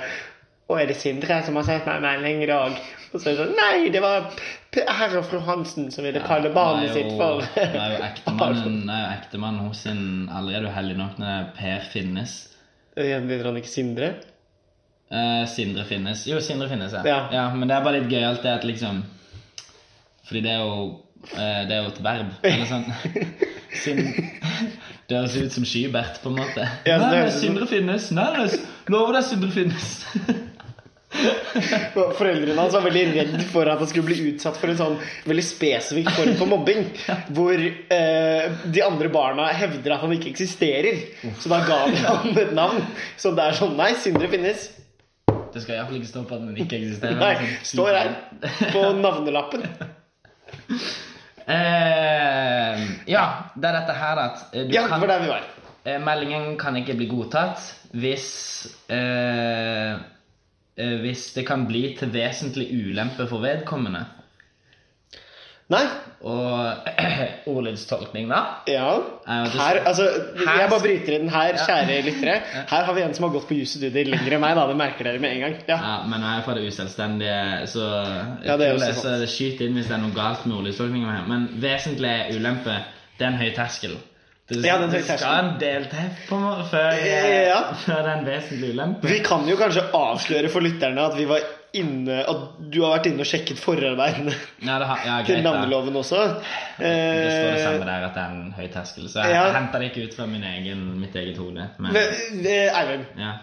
Å, 0.65 0.77
er 0.81 0.88
det 0.89 0.95
Sindre 0.98 1.41
som 1.45 1.57
har 1.60 1.65
sendt 1.67 1.86
meg 1.86 2.01
melding 2.01 2.39
i 2.41 2.50
dag? 2.50 2.77
Og 3.12 3.22
så 3.22 3.29
er 3.29 3.36
det 3.36 3.43
sånn 3.43 3.57
Nei, 3.57 3.89
det 3.93 4.01
var 4.01 4.31
herr 4.75 5.13
og 5.19 5.27
fru 5.29 5.38
Hansen 5.45 5.91
som 5.93 6.03
ville 6.03 6.24
kalle 6.25 6.50
barnet 6.55 6.91
sitt 6.95 7.12
for 7.13 7.43
Nå 7.45 7.81
er 7.84 7.93
jo 7.93 8.00
ektemannen 8.03 8.89
er 8.95 9.05
ektemannen 9.13 9.67
hos 9.69 9.84
sin 9.86 10.25
allerede 10.27 10.72
uheldig 10.74 10.98
nok 11.00 11.19
når 11.22 11.51
Per 11.55 11.86
Finnes. 11.93 12.34
Heter 12.98 13.45
han 13.45 13.60
ikke 13.62 13.72
Sindre? 13.72 14.10
Eh, 15.13 15.43
Sindre 15.51 15.86
Finnes. 15.86 16.25
Jo, 16.27 16.41
Sindre 16.41 16.67
Finnes, 16.72 16.95
ja. 16.98 17.03
Ja. 17.05 17.19
ja. 17.31 17.45
Men 17.53 17.69
det 17.69 17.77
er 17.77 17.86
bare 17.86 18.00
litt 18.00 18.10
gøyalt 18.10 18.41
det 18.41 18.55
at 18.55 18.65
liksom 18.65 19.03
Fordi 20.25 20.41
det 20.41 20.55
er 20.55 20.63
jo 20.63 20.79
eh, 21.36 21.62
Det 21.69 21.77
er 21.77 21.84
jo 21.84 21.91
et 21.93 22.01
verb. 22.07 22.34
Eller 22.41 22.65
sånn 22.72 22.89
Det 25.05 25.13
høres 25.19 25.36
ut 25.38 25.53
som 25.53 25.65
Skybert, 25.67 26.17
på 26.24 26.31
en 26.31 26.39
måte. 26.39 26.65
Ja, 26.88 26.98
det 26.98 27.12
Nei, 27.12 27.22
ut 27.29 27.38
Sindre 27.38 27.69
Finnes. 27.69 28.10
Nei, 28.17 28.48
lover 28.89 29.19
deg, 29.19 29.27
Sindre 29.29 29.51
Finnes. 29.53 29.93
Foreldrene 32.17 32.57
hans 32.60 32.74
var 32.75 32.86
veldig 32.86 33.03
redd 33.15 33.36
for 33.51 33.69
at 33.69 33.81
han 33.81 33.89
skulle 33.89 34.10
bli 34.10 34.31
utsatt 34.31 34.57
for 34.60 34.72
en 34.72 34.79
sånn 34.79 34.95
veldig 35.27 35.45
spesifikk 35.45 36.12
form 36.15 36.34
for 36.39 36.51
mobbing. 36.51 36.88
Hvor 37.36 37.55
eh, 37.55 38.45
de 38.65 38.86
andre 38.86 39.12
barna 39.13 39.50
hevder 39.55 39.95
at 39.95 40.05
han 40.05 40.15
ikke 40.17 40.31
eksisterer. 40.34 41.03
Så 41.39 41.51
da 41.51 41.62
ga 41.67 41.81
de 41.91 42.01
ham 42.03 42.41
et 42.41 42.55
navn. 42.55 42.81
Så 43.22 43.34
det 43.36 43.45
er 43.45 43.60
sånn 43.60 43.77
Nei, 43.79 43.93
Sindre 44.00 44.29
finnes. 44.31 44.69
Det 45.55 45.63
skal 45.63 45.77
iallfall 45.77 46.00
ikke 46.01 46.12
stå 46.12 46.25
på 46.27 46.36
at 46.38 46.43
den 46.43 46.63
ikke 46.65 46.79
eksisterer. 46.81 47.19
Nei, 47.19 47.36
Sånn 47.63 47.69
står 47.72 48.00
her 48.00 48.72
på 48.74 48.81
navnelappen. 49.00 49.67
Uh, 51.45 52.81
ja, 53.15 53.25
det 53.55 53.69
er 53.69 53.77
dette 53.79 53.95
her 53.95 54.22
at 54.24 54.48
uh, 54.50 54.63
du 54.65 54.74
Ja, 54.74 54.88
kan, 54.89 55.00
det 55.00 55.07
var 55.07 55.13
der 55.13 55.24
vi 55.24 55.31
var. 55.31 55.48
Uh, 55.86 55.98
Meldingen 56.03 56.55
kan 56.60 56.75
ikke 56.79 56.98
bli 57.00 57.07
godtatt 57.12 57.63
hvis 57.95 58.27
eh, 58.91 59.95
Hvis 60.75 61.29
det 61.36 61.46
kan 61.48 61.63
bli 61.70 61.96
til 61.96 62.12
vesentlig 62.12 62.67
ulempe 62.75 63.27
for 63.29 63.39
vedkommende. 63.44 64.03
Nei. 65.74 65.82
Og 66.25 66.91
ordlydstolkning, 67.50 68.27
da? 68.29 68.41
Ja. 68.70 68.89
Er 69.25 69.48
Her, 69.50 69.79
altså, 69.89 70.05
jeg 70.38 70.70
bare 70.70 70.82
bryter 70.84 71.15
inn 71.17 71.32
her, 71.34 71.58
kjære 71.58 71.96
lyttere. 72.05 72.36
Her 72.70 72.86
har 72.86 72.98
vi 72.98 73.01
en 73.05 73.15
som 73.17 73.25
har 73.25 73.34
gått 73.34 73.48
på 73.50 73.58
jusstudier 73.58 74.12
lenger 74.12 74.38
enn 74.38 74.44
meg. 74.44 74.53
da, 74.60 74.67
Det 74.70 74.77
merker 74.77 75.10
dere 75.10 75.22
med 75.24 75.34
en 75.38 75.44
gang. 75.46 75.55
Ja. 75.70 75.77
Ja, 75.79 75.96
men 76.05 76.22
nå 76.22 76.29
er 76.29 76.38
jeg 76.39 76.46
fra 76.46 76.58
det 76.58 76.65
uselvstendige, 76.70 77.39
så 77.74 77.88
Ja, 78.46 78.58
det 78.62 78.67
er 78.67 78.84
jeg, 78.84 78.98
så 79.01 79.15
skyt 79.32 79.63
inn 79.65 79.79
hvis 79.79 79.89
det 79.89 79.98
er 79.98 80.03
noe 80.05 80.13
galt 80.17 80.46
med 80.46 80.60
ordlydstolkninga. 80.60 81.17
Men 81.32 81.48
vesentlig 81.63 82.13
ulempe, 82.36 82.77
det 83.17 83.25
er 83.25 83.34
en 83.34 83.41
høy 83.41 83.50
terskel. 83.58 83.98
Det, 84.48 84.60
Ja, 84.62 84.78
det 84.86 85.00
skal 85.08 85.24
en 85.40 85.48
del 85.60 85.88
til 85.90 86.10
før, 86.30 86.92
eh, 86.94 87.48
Ja. 87.48 87.62
før 87.82 88.04
det 88.04 88.12
er 88.12 88.18
en 88.20 88.25
vesentlig 88.28 88.74
ulempe. 88.75 89.08
Vi 89.10 89.20
kan 89.25 89.48
jo 89.50 89.56
kanskje 89.58 89.88
avsløre 89.92 90.50
for 90.54 90.62
lytterne 90.62 91.02
at 91.02 91.16
vi 91.18 91.25
var 91.25 91.40
inne 91.75 92.20
At 92.24 92.44
du 92.72 92.78
har 92.86 92.94
vært 93.00 93.08
inne 93.10 93.20
og 93.25 93.28
sjekket 93.28 93.58
forarbeidene 93.60 94.32
Ja, 94.64 94.78
det 94.80 94.86
har, 94.88 95.02
til 95.25 95.36
greit, 95.36 95.44
da. 95.44 95.52
navneloven 95.52 95.96
også. 96.00 96.22
Det 96.78 96.86
står 96.86 97.50
det 97.50 97.58
Eh, 97.58 97.66
samme 97.66 97.86
der 97.90 98.06
at 98.06 98.14
det 98.14 98.22
er 98.22 98.30
en 98.30 98.54
høy 98.56 98.68
terskel. 98.72 99.10
Så 99.10 99.24
jeg, 99.25 99.34
Ja. 99.34 99.52
henter 99.52 99.80
det 99.80 99.92
ikke 99.92 100.06
ut 100.08 100.14
fra 100.14 100.25
min 100.28 100.44
egen, 100.44 100.86
mitt 101.02 101.16
eget 101.16 101.38
hode. 101.38 101.66
Eh, 101.82 102.80
Eivind, 102.80 103.06
ja, 103.18 103.34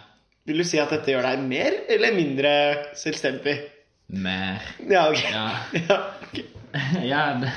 vil 0.47 0.59
du 0.59 0.65
si 0.65 0.79
at 0.79 0.89
dette 0.91 1.07
gjør 1.13 1.23
deg 1.23 1.39
mer 1.41 1.73
eller 1.91 2.13
mindre 2.15 2.55
selvstendig? 2.95 3.59
Mer 4.12 4.61
Ja, 4.90 5.09
ok. 5.11 5.23
Ja. 5.33 6.00
Ja, 7.04 7.23
det, 7.37 7.50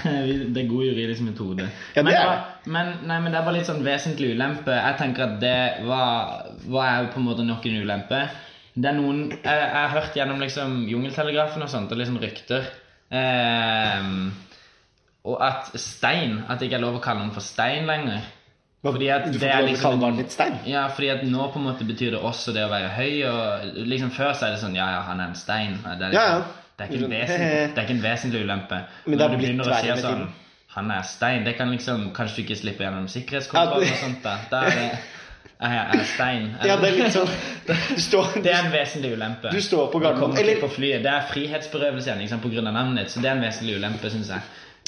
det 0.52 0.60
er 0.66 0.68
god 0.68 0.84
juridisk 0.90 1.22
metode. 1.24 1.70
Ja, 1.96 2.02
det 2.02 2.04
men, 2.04 2.14
er 2.14 2.26
bare- 2.28 2.72
men, 2.74 2.90
nei, 3.08 3.20
men 3.24 3.32
det 3.32 3.40
er 3.40 3.46
bare 3.46 3.56
litt 3.58 3.68
sånn 3.70 3.84
vesentlig 3.86 4.34
ulempe. 4.36 4.74
Jeg 4.76 4.98
tenker 5.00 5.24
at 5.24 5.38
det 5.40 5.86
var, 5.88 6.50
var 6.68 6.90
jeg 6.90 7.14
på 7.14 7.22
en 7.22 7.28
måte 7.30 7.46
nok 7.48 7.64
en 7.70 7.78
ulempe. 7.86 8.20
Det 8.76 8.90
er 8.92 8.98
noen 8.98 9.22
Jeg, 9.32 9.40
jeg 9.46 9.72
har 9.72 9.94
hørt 9.94 10.18
gjennom 10.20 10.42
liksom 10.44 10.82
Jungeltelegrafen 10.92 11.64
og 11.64 11.70
sånt, 11.72 11.94
og 11.96 12.02
liksom 12.02 12.18
rykter 12.20 12.66
eh, 13.08 14.10
Og 15.24 15.38
at 15.48 15.70
stein 15.80 16.42
At 16.50 16.60
det 16.60 16.68
ikke 16.68 16.82
er 16.82 16.84
lov 16.84 16.98
å 17.00 17.04
kalle 17.06 17.24
den 17.24 17.32
for 17.32 17.46
stein 17.46 17.88
lenger. 17.88 18.26
Fordi 18.92 19.08
at 19.10 19.26
Du 19.26 19.40
får 19.40 19.40
det 19.46 19.50
er 19.56 19.66
liksom 19.66 19.82
kalle 19.90 20.02
barnet 20.02 20.20
ditt 20.22 20.32
stein? 20.36 20.58
Ja, 20.70 20.88
fordi 20.94 21.10
at 21.10 21.24
nå 21.26 21.48
på 21.54 21.60
en 21.60 21.66
måte 21.66 21.86
betyr 21.88 22.12
det 22.14 22.20
også 22.22 22.54
det 22.54 22.66
å 22.66 22.70
være 22.70 22.92
høy. 22.94 23.24
Og 23.30 23.82
liksom 23.90 24.12
Før 24.14 24.34
så 24.34 24.46
er 24.48 24.56
det 24.56 24.62
sånn 24.62 24.76
Ja, 24.78 24.86
ja, 24.98 25.02
han 25.08 25.20
er 25.20 25.32
en 25.32 25.36
stein. 25.40 25.80
Det 25.82 25.92
er, 25.92 26.12
liksom, 26.12 26.14
Ja, 26.14 26.28
ja. 26.38 26.42
Det 26.76 26.84
er, 26.84 26.92
ikke, 26.92 27.06
en 27.06 27.12
vesentlig, 27.16 27.60
det 27.74 27.78
er 27.80 27.86
ikke 27.88 27.96
en 27.96 28.04
vesentlig 28.04 28.42
ulempe. 28.44 28.82
Men 29.06 29.18
det 29.20 29.28
har 29.30 29.38
blitt 29.38 29.62
verre 29.66 29.96
med 29.96 30.04
sånn. 30.04 30.26
Han 30.76 30.90
er 30.92 31.04
stein. 31.08 31.46
Det 31.46 31.54
kan 31.58 31.70
liksom 31.72 32.10
Kanskje 32.16 32.36
du 32.36 32.42
ikke 32.44 32.58
slipper 32.60 32.86
gjennom 32.90 33.06
sikkerhetskontroll 33.12 33.86
Ja, 33.86 33.88
det- 33.88 33.94
og 33.94 34.02
sånt. 34.04 34.24
Da 34.24 34.38
Da 34.52 34.64
er 34.68 34.76
det 34.76 34.90
Jeg 35.62 36.00
er 36.02 36.04
stein. 36.04 36.50
Ja, 36.68 36.76
det 36.82 36.90
er 36.90 36.98
litt 37.00 37.16
sånn 37.16 37.32
står, 37.98 38.34
Det 38.44 38.52
er 38.52 38.66
en 38.66 38.72
vesentlig 38.74 39.14
ulempe. 39.16 39.50
Du 39.56 39.62
står 39.64 39.88
på 39.94 40.02
Gardermoen, 40.04 40.38
eller- 40.38 40.60
på 40.62 40.70
flyet. 40.76 41.02
Det 41.04 41.12
er 41.14 41.26
frihetsberøvelse 41.32 42.12
igjen 42.12 42.22
liksom, 42.26 42.44
pga. 42.44 42.62
navnet 42.62 43.06
ditt. 43.06 43.12
Så 43.16 43.24
det 43.24 43.32
er 43.32 43.38
en 43.40 43.46
vesentlig 43.48 43.78
ulempe, 43.80 44.12
syns 44.12 44.30
jeg. 44.36 44.42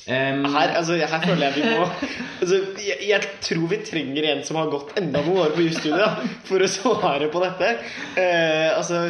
Em, 0.07 0.45
her, 0.53 0.71
altså, 0.79 0.95
her 1.01 1.23
føler 1.25 1.49
jeg 1.49 1.55
vi 1.57 1.71
må 1.73 1.87
altså, 2.41 2.61
jeg, 2.79 2.99
jeg 3.09 3.31
tror 3.43 3.65
vi 3.73 3.81
trenger 3.83 4.29
en 4.31 4.43
som 4.47 4.55
har 4.61 4.69
gått 4.71 4.93
enda 5.01 5.19
noen 5.25 5.41
år 5.47 5.55
på 5.57 5.65
jusstudiet 5.65 6.29
for 6.47 6.63
å 6.63 6.69
svare 6.71 7.27
på 7.33 7.41
dette. 7.43 7.73
Uh, 8.15 8.77
altså, 8.77 9.01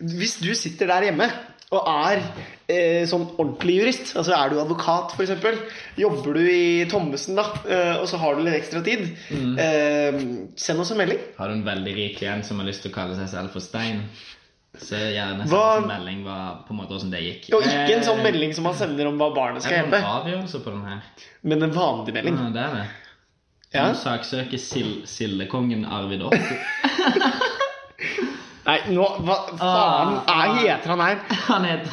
hvis 0.00 0.38
du 0.40 0.54
sitter 0.56 0.88
der 0.94 1.10
hjemme 1.10 1.28
og 1.74 1.82
er 1.90 2.20
eh, 2.70 3.02
sånn 3.10 3.24
ordentlig 3.40 3.74
jurist, 3.80 4.12
altså 4.14 4.36
er 4.36 4.52
du 4.52 4.60
advokat 4.62 5.16
f.eks., 5.16 5.56
jobber 5.98 6.36
du 6.38 6.44
i 6.46 6.84
Thommessen 6.86 7.34
da, 7.34 7.42
eh, 7.66 7.96
og 7.98 8.06
så 8.06 8.20
har 8.22 8.36
du 8.38 8.44
litt 8.46 8.54
ekstra 8.60 8.84
tid, 8.86 9.02
Mm. 9.34 9.56
eh, 9.58 10.20
send 10.54 10.78
oss 10.84 10.92
en 10.94 11.00
melding. 11.02 11.18
Har 11.40 11.50
du 11.50 11.56
en 11.56 11.66
veldig 11.66 11.94
rik 11.96 12.20
klient 12.20 12.46
som 12.46 12.62
har 12.62 12.68
lyst 12.70 12.86
til 12.86 12.92
å 12.92 12.94
kalle 12.94 13.18
seg 13.18 13.32
selv 13.34 13.50
for 13.50 13.64
Stein, 13.64 14.04
så 14.82 14.96
gjerne 14.98 15.42
send 15.46 15.50
Hva- 15.52 15.78
en 15.82 15.86
melding 15.88 16.22
hva, 16.26 16.38
på 16.66 16.70
en 16.74 16.78
måte 16.80 16.92
hvordan 16.94 17.10
det 17.14 17.20
gikk. 17.24 17.48
Og 17.54 17.62
ikke 17.62 17.94
en 17.96 18.02
sånn 18.06 18.18
Eh, 18.20 18.24
melding 18.30 18.54
som 18.54 18.64
man 18.64 18.74
sender 18.74 19.06
om 19.08 19.18
hva 19.18 19.30
barnet 19.34 19.62
skal 19.62 19.84
hete, 19.84 20.00
noen 20.00 20.46
på 20.64 20.70
den 20.70 20.84
her? 20.84 21.00
men 21.42 21.62
en 21.62 21.70
vanlig 21.72 22.14
melding. 22.14 22.36
Ja, 22.38 22.50
det 22.50 22.62
er 22.66 22.74
det. 22.76 22.86
Ja. 23.74 23.82
Han 23.88 23.94
saksøker 23.98 24.58
Sil 24.62 25.02
Sildekongen 25.10 25.84
Arvid 25.84 26.22
Otto. 26.22 26.36
Nei, 28.66 28.80
nå, 28.90 29.04
hva 29.22 29.34
faen 29.54 30.14
Ah. 30.26 30.28
er, 30.48 30.54
heter 30.66 30.88
han 30.94 31.00
her? 31.04 31.18
Han 31.50 31.64
heter, 31.64 31.90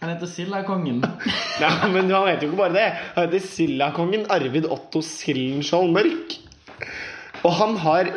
han 0.00 0.10
heter 0.12 0.26
Sildakongen. 0.30 1.00
Nei, 1.00 1.88
men 1.94 2.10
han 2.12 2.26
heter 2.28 2.44
jo 2.46 2.50
ikke 2.52 2.60
bare 2.60 2.74
det. 2.76 2.88
Han 3.16 3.24
heter 3.26 3.40
Sildakongen 3.46 4.26
Arvid 4.30 4.66
Otto 4.70 5.00
Sildenskjold 5.02 5.90
Mørk. 5.96 6.36
Og 7.46 7.52
han 7.54 7.76
har 7.84 8.10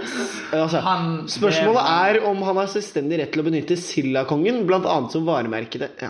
altså, 0.54 0.80
Han- 0.86 1.28
Spørsmålet 1.30 1.82
er 1.86 2.20
om 2.30 2.42
han 2.48 2.58
har 2.58 2.72
selvstendig 2.72 3.20
rett 3.22 3.34
til 3.34 3.44
å 3.44 3.48
benytte 3.48 3.78
Sildakongen, 3.78 4.64
bl.a. 4.68 4.96
som 5.14 5.28
varemerke. 5.28 5.82
Ja. 6.02 6.10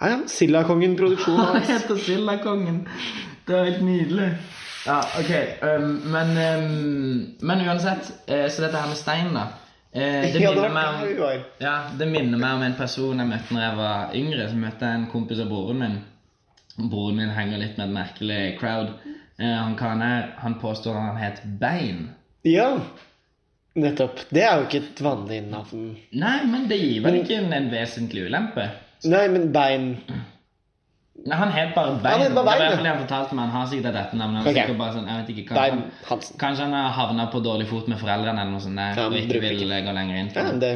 ja, 0.00 0.08
ja. 0.14 0.18
Sildakongen 0.26 0.96
produksjon 0.98 1.38
Han 1.38 1.60
heter 1.60 1.78
heter 1.78 2.02
Sildakongen. 2.02 2.84
Det 3.46 3.58
er 3.58 3.70
helt 3.70 3.82
nydelig. 3.86 4.32
Ja, 4.86 4.98
ok. 5.18 5.32
um, 5.62 5.90
men, 6.10 6.30
um, 6.36 7.36
men 7.40 7.66
uansett, 7.68 8.12
eh, 8.26 8.48
så 8.50 8.64
dette 8.64 8.80
her 8.80 8.88
med 8.90 8.98
stein, 8.98 9.30
da. 9.34 9.46
Eh, 9.92 10.32
det, 10.32 10.40
minner 10.42 10.72
meg 10.72 10.88
om, 10.88 11.42
ja, 11.60 11.74
det 11.98 12.08
minner 12.10 12.40
meg 12.40 12.56
om 12.56 12.64
en 12.66 12.74
person 12.78 13.18
jeg 13.22 13.28
møtte 13.30 13.54
når 13.54 13.62
jeg 13.66 13.78
var 13.78 14.16
yngre. 14.18 14.48
Så 14.50 14.58
møtte 14.58 14.88
jeg 14.88 15.00
en 15.02 15.10
kompis 15.12 15.42
av 15.44 15.52
broren 15.52 15.82
min. 15.84 15.98
Broren 16.88 17.20
min 17.20 17.34
henger 17.36 17.60
litt 17.60 17.78
med 17.78 17.90
et 17.90 17.96
merkelig 17.98 18.40
crowd. 18.58 18.94
Eh, 19.42 19.54
han 19.58 19.74
karen 19.78 20.02
her, 20.04 20.28
han 20.38 20.54
påstår 20.62 20.94
han 20.94 21.16
het 21.18 21.40
Bein. 21.60 22.04
Ja, 22.46 22.68
nettopp. 23.74 24.20
Det 24.30 24.42
er 24.46 24.60
jo 24.60 24.66
ikke 24.68 24.82
et 24.84 25.00
vanlig 25.02 25.40
navn. 25.50 25.88
Nei, 26.14 26.36
men 26.46 26.68
det 26.70 26.78
gir 26.78 27.02
vel 27.04 27.20
ikke 27.22 27.40
en, 27.40 27.52
en 27.56 27.70
vesentlig 27.72 28.28
ulempe? 28.28 28.68
Nei, 29.08 29.24
men 29.32 29.48
bein 29.54 29.88
Nei, 31.22 31.36
Han 31.38 31.50
het 31.54 31.72
bare 31.74 31.96
Bein. 32.02 32.12
Han 32.12 32.22
het 32.22 32.34
bare 32.34 32.44
Bein, 32.44 32.44
det 32.44 32.44
var 32.46 32.56
i 32.56 32.60
hvert 32.62 32.76
fall 32.76 32.86
det 32.86 32.92
han 32.92 33.00
fortalte 33.02 33.36
meg. 33.38 33.48
Han 33.50 33.60
har 33.60 33.66
sikkert 33.70 33.96
dette 33.98 34.18
navnet. 34.18 34.42
Han 34.42 34.52
okay. 34.52 34.76
Bare 34.78 34.94
sånn, 34.96 35.08
jeg 35.10 35.20
vet 35.20 35.32
ikke, 35.34 35.44
Bein 35.54 35.80
kanskje, 35.82 36.06
Hansen. 36.08 36.38
kanskje 36.40 36.66
han 36.66 36.76
har 36.78 36.94
havna 36.96 37.26
på 37.34 37.42
dårlig 37.44 37.66
fot 37.70 37.90
med 37.90 38.00
foreldrene 38.00 38.42
eller 38.44 38.54
noe 38.54 38.62
sånt 38.64 38.78
der, 38.80 38.98
Ja, 38.98 39.08
og 39.10 39.18
ikke 39.18 39.42
vil 39.42 39.58
ikke. 39.58 39.82
gå 39.86 39.94
lenger 39.98 40.18
inn 40.22 40.32
på 40.34 40.46
Ja, 40.46 40.54
det. 40.62 40.72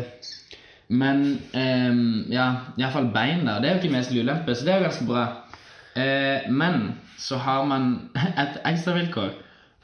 Men 0.89 1.23
um, 1.51 2.03
ja, 2.31 2.47
iallfall 2.79 3.09
bein, 3.15 3.43
da. 3.47 3.57
Det 3.63 3.71
er 3.71 3.75
jo 3.75 3.81
ikke 3.83 3.97
mest 3.97 4.15
ulempe, 4.15 4.55
så 4.55 4.67
det 4.69 4.75
er 4.75 4.79
jo 4.79 4.87
ganske 4.87 5.09
bra. 5.09 5.25
Uh, 5.97 6.47
men 6.55 6.85
så 7.19 7.41
har 7.43 7.65
man 7.69 7.91
et 8.45 8.61
ekstravilkår, 8.65 9.35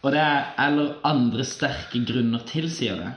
og 0.02 0.14
det 0.14 0.22
er 0.22 0.54
eller 0.58 0.96
andre 1.06 1.44
sterke 1.46 2.02
grunner 2.06 2.42
tilsier 2.48 2.98
det. 2.98 3.12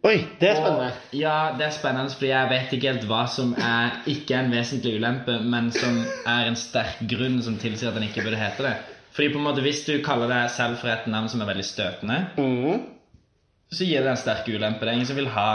Oi, 0.00 0.16
det 0.40 0.48
er 0.48 0.56
spennende. 0.56 0.86
Og, 0.88 1.16
ja, 1.18 1.34
det 1.58 1.66
er 1.66 1.74
spennende, 1.76 2.12
fordi 2.16 2.30
jeg 2.30 2.48
vet 2.48 2.70
ikke 2.72 2.88
helt 2.88 3.02
hva 3.08 3.24
som 3.28 3.50
er 3.60 3.98
ikke 4.08 4.38
en 4.38 4.52
vesentlig 4.52 4.94
ulempe, 4.96 5.34
men 5.44 5.68
som 5.74 5.98
er 6.24 6.48
en 6.48 6.56
sterk 6.56 7.02
grunn 7.10 7.36
som 7.44 7.58
tilsier 7.60 7.90
at 7.90 7.98
den 7.98 8.06
ikke 8.08 8.24
burde 8.24 8.40
hete 8.40 8.64
det. 8.64 8.72
Fordi 9.12 9.28
på 9.34 9.40
en 9.40 9.44
måte, 9.44 9.60
Hvis 9.60 9.84
du 9.84 9.98
kaller 10.04 10.30
deg 10.30 10.48
selv 10.54 10.78
for 10.80 10.88
et 10.88 11.06
navn 11.10 11.28
som 11.28 11.42
er 11.42 11.50
veldig 11.50 11.66
støtende, 11.66 12.18
mm. 12.38 12.80
så 13.72 13.84
gir 13.84 14.06
det 14.06 14.14
en 14.14 14.22
sterk 14.22 14.48
ulempe. 14.48 14.80
Det 14.80 14.88
er 14.88 14.98
ingen 15.00 15.10
som 15.10 15.20
vil 15.20 15.28
ha 15.34 15.50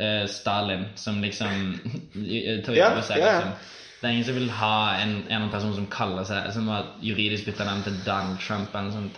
uh, 0.00 0.24
Stalin 0.30 0.86
som 0.96 1.20
liksom 1.20 1.74
tar 2.64 2.72
over 2.72 3.02
seg 3.04 3.20
ja, 3.20 3.26
ja. 3.26 3.36
liksom. 3.36 3.52
Det 3.98 4.06
er 4.06 4.12
ingen 4.14 4.26
som 4.28 4.36
vil 4.36 4.50
ha 4.54 4.74
en, 5.02 5.12
en 5.26 5.48
person 5.50 5.72
som 5.74 5.86
kaller 5.90 6.22
seg 6.26 6.52
Som 6.54 6.68
har 6.70 6.92
juridisk 7.02 7.48
bytta 7.48 7.64
navn 7.66 7.80
til 7.82 7.96
Donald 8.06 8.38
Trump. 8.38 8.70
Eller 8.70 8.92
noe 8.92 8.94
sånt. 8.94 9.16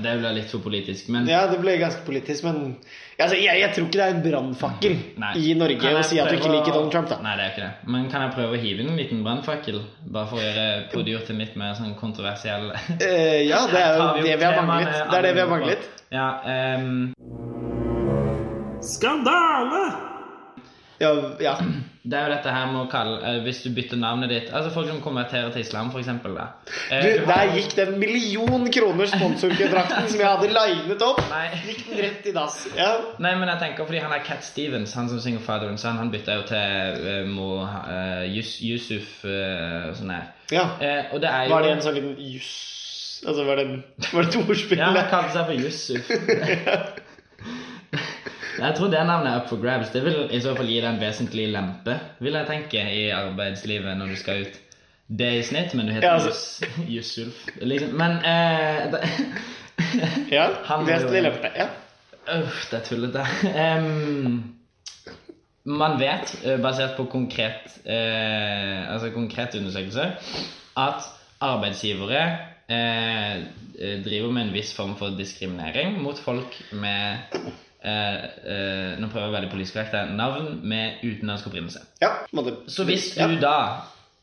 Det, 0.00 0.14
blir 0.22 0.36
litt 0.38 0.48
for 0.48 0.64
politisk. 0.64 1.10
Men 1.12 1.28
Ja, 1.28 1.42
det 1.50 1.58
ble 1.60 1.76
ganske 1.80 2.00
politisk, 2.06 2.46
men 2.46 2.78
altså, 3.18 3.36
jeg, 3.36 3.60
jeg 3.60 3.74
tror 3.74 3.88
ikke 3.88 4.00
det 4.00 4.06
er 4.06 4.14
en 4.14 4.22
brannfakkel 4.24 4.96
i 5.36 5.52
Norge 5.60 5.92
å 5.92 6.04
si 6.06 6.20
at 6.22 6.32
du 6.32 6.38
ikke 6.38 6.54
liker 6.54 6.72
Donald 6.72 6.94
Trump, 6.94 7.12
da. 7.12 7.20
Nei, 7.24 7.34
det 7.36 7.44
er 7.44 7.52
ikke 7.52 7.66
det. 7.66 7.92
Men 7.96 8.08
kan 8.12 8.24
jeg 8.24 8.34
prøve 8.38 8.56
å 8.56 8.62
hive 8.64 8.84
inn 8.84 8.94
en 8.94 9.02
liten 9.02 9.20
brannfakkel? 9.26 9.82
Bare 10.08 10.30
for 10.32 10.40
å 10.40 10.46
gjøre 10.46 10.66
prodyr 10.94 11.28
til 11.28 11.40
litt 11.42 11.58
mer 11.60 11.76
sånn 11.76 11.92
kontroversiell 12.00 12.70
uh, 12.72 13.38
ja, 13.44 13.60
det 13.68 13.82
er 13.82 14.00
jo 14.00 14.08
det 14.24 14.40
vi 14.40 14.48
har 14.48 14.64
manglet. 14.64 15.04
Det 15.10 15.20
er 15.20 15.28
det 15.28 15.36
vi 15.36 15.44
har 15.44 15.52
manglet. 15.52 15.86
Ja, 16.14 16.28
um... 16.80 17.12
Skandale! 18.84 20.13
Ja, 21.00 21.10
ja. 21.40 21.54
det 22.02 22.18
er 22.18 22.28
jo 22.28 22.32
dette 22.36 22.52
her 22.54 22.68
med 22.70 22.78
å 22.84 22.88
kalle 22.90 23.16
eh, 23.26 23.38
Hvis 23.42 23.64
du 23.64 23.70
bytter 23.74 23.98
navnet 23.98 24.30
ditt 24.30 24.52
Altså 24.54 24.70
folk 24.74 24.86
som 24.86 25.00
konverterer 25.02 25.50
til 25.50 25.64
islam. 25.64 25.90
Da. 25.90 26.46
Eh, 26.94 27.24
der 27.26 27.54
gikk 27.56 27.74
den 27.78 27.96
million 27.98 28.68
kroner 28.72 29.10
sponsorkontrakten 29.10 30.08
som 30.12 30.20
jeg 30.22 30.28
hadde 30.28 30.50
linet 30.52 31.02
opp, 31.06 31.20
Nei. 31.30 31.48
gikk 31.66 31.82
den 31.88 32.02
rett 32.04 32.28
i 32.30 32.34
dass. 32.34 32.60
Ja. 32.78 32.92
Nei, 33.18 33.34
men 33.40 33.50
jeg 33.52 33.62
tenker 33.62 33.88
fordi 33.88 34.02
han 34.04 34.14
er 34.14 34.22
Cat 34.26 34.46
Stevens, 34.46 34.94
han 34.98 35.10
som 35.10 35.20
synger 35.22 35.42
Father 35.44 35.70
and 35.72 35.82
Son, 35.82 35.98
han 35.98 36.12
bytta 36.14 36.38
jo 36.38 36.46
til 36.48 37.04
uh, 37.04 37.30
Mo 37.30 37.48
eh, 37.64 38.24
Yus, 38.34 38.56
Yusuf 38.64 39.24
uh, 39.26 39.90
sånn 39.98 40.14
her. 40.14 40.30
ja. 40.54 40.68
Uh, 40.78 41.18
det 41.20 41.30
jo 41.30 41.54
Var 41.54 41.66
det 41.66 41.74
en 41.74 41.84
sånn 41.84 41.98
liten 41.98 42.16
juss 42.20 42.54
Altså, 43.24 43.46
var 43.48 43.56
det, 43.56 43.80
var 44.12 44.26
det 44.26 44.34
et 44.34 44.36
ordspill? 44.42 44.80
Ja, 44.82 44.90
han 44.92 45.06
kalte 45.08 45.32
seg 45.32 45.46
for 45.48 45.56
Yusuf. 45.56 46.10
Jeg 48.64 48.76
tror 48.78 48.88
det 48.92 49.00
navnet 49.06 49.30
er 49.32 49.40
up 49.42 49.48
for 49.50 49.60
grabs. 49.62 49.90
Det 49.92 50.00
vil 50.04 50.18
i 50.32 50.40
så 50.40 50.54
fall 50.56 50.68
gi 50.70 50.78
deg 50.80 50.88
en 50.94 51.00
vesentlig 51.02 51.48
lempe, 51.52 51.98
vil 52.24 52.36
jeg 52.38 52.48
tenke, 52.48 52.84
i 52.96 53.02
arbeidslivet 53.12 53.98
når 54.00 54.14
du 54.14 54.16
skal 54.20 54.44
ut. 54.46 54.60
Det 55.08 55.26
er 55.28 55.38
i 55.38 55.44
snitt, 55.44 55.74
men 55.76 55.86
du 55.90 55.92
heter 55.92 56.08
Ja, 56.08 56.14
altså. 56.16 56.68
Jusulf. 56.88 57.42
Liksom. 57.60 57.92
Men 58.00 58.18
eh, 58.24 58.86
det, 58.94 59.02
Ja, 60.32 60.46
Han 60.70 60.86
var 60.88 61.04
jo- 61.04 61.12
lempe. 61.26 61.50
Ja. 61.58 61.66
Uff, 62.38 62.62
det 62.70 62.78
er 62.78 62.86
tullete. 62.88 63.24
Um, 63.52 64.54
man 65.64 65.98
vet, 66.00 66.32
eh, 66.44 66.56
basert 66.60 66.96
på 66.96 67.04
konkret, 67.12 67.68
eh, 67.84 68.80
altså 68.92 69.10
konkrete 69.12 69.58
undersøkelser, 69.60 70.16
at 70.80 71.04
arbeidsgivere 71.44 72.22
eh, 72.68 73.44
driver 74.04 74.32
med 74.32 74.46
en 74.48 74.52
viss 74.56 74.72
form 74.76 74.96
for 74.96 75.12
diskriminering 75.18 75.98
mot 76.02 76.18
folk 76.24 76.56
med 76.72 77.36
eh, 77.84 78.24
eh, 78.54 78.94
Nå 79.00 79.08
prøver 79.12 79.28
jeg 79.28 79.34
veldig 79.36 79.50
politisk 79.52 79.76
korrekt 79.78 79.96
her, 79.98 80.10
navn 80.16 80.60
med 80.66 81.02
utenlandsk 81.04 81.50
opprinnelse. 81.50 81.84
Ja, 82.02 82.10
måtte, 82.32 82.56
Så 82.72 82.86
hvis 82.88 83.12
ja. 83.18 83.28
du 83.28 83.36
da, 83.42 83.56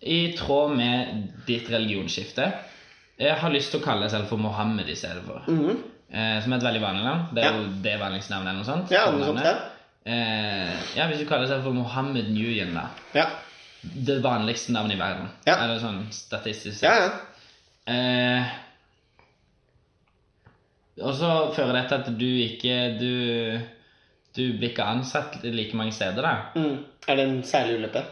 i 0.01 0.34
tråd 0.38 0.75
med 0.77 1.27
ditt 1.48 1.70
religionsskifte, 1.72 2.48
eh, 3.20 3.36
har 3.38 3.53
lyst 3.53 3.72
til 3.74 3.82
å 3.82 3.86
kalle 3.86 4.08
deg 4.08 4.15
selv 4.15 4.32
for 4.32 4.41
Mohammed 4.41 4.89
i 4.89 4.96
stedet 4.98 5.22
for, 5.27 5.46
eh, 5.46 6.41
som 6.41 6.53
er 6.53 6.58
et 6.58 6.65
veldig 6.65 6.82
vanlig 6.82 7.06
navn 7.06 7.27
Det 7.36 7.44
er. 7.44 7.51
Ja. 7.51 7.58
jo 7.60 7.70
det 7.86 8.00
vanligste 8.01 8.34
navnet 8.34 8.50
eller 8.50 8.63
noe 8.63 8.72
sånt. 8.72 8.91
Ja, 8.91 9.06
noe 9.12 9.30
sånt, 9.30 9.46
ja. 9.46 9.56
Eh, 10.03 10.74
ja, 10.98 11.06
hvis 11.08 11.20
du 11.22 11.27
kaller 11.30 11.46
deg 11.46 11.53
selv 11.53 11.63
for 11.68 11.77
Mohammed 11.77 12.32
Nguyen, 12.34 12.74
da. 12.74 12.88
Ja, 13.13 13.27
Det 13.82 14.20
vanligste 14.22 14.74
navnet 14.74 14.96
i 14.96 15.00
verden. 15.00 15.30
Ja. 15.46 15.56
Eller 15.63 15.80
sånn 15.82 16.03
statistisk 16.13 16.84
ja. 16.86 16.91
ja. 17.01 17.12
Eh, 17.89 18.51
og 21.00 21.13
så 21.15 21.29
fører 21.55 21.77
dette 21.79 22.00
at 22.01 22.10
du 22.19 22.27
ikke 22.27 22.75
Du, 23.00 23.13
du 24.36 24.43
blir 24.57 24.71
ikke 24.71 24.83
ansatt 24.83 25.39
like 25.43 25.77
mange 25.77 25.95
steder, 25.95 26.21
da. 26.21 26.33
Mm. 26.55 26.83
Er 27.07 27.15
det 27.15 27.27
en 27.27 27.43
særlig 27.43 27.79
ulempe? 27.79 28.03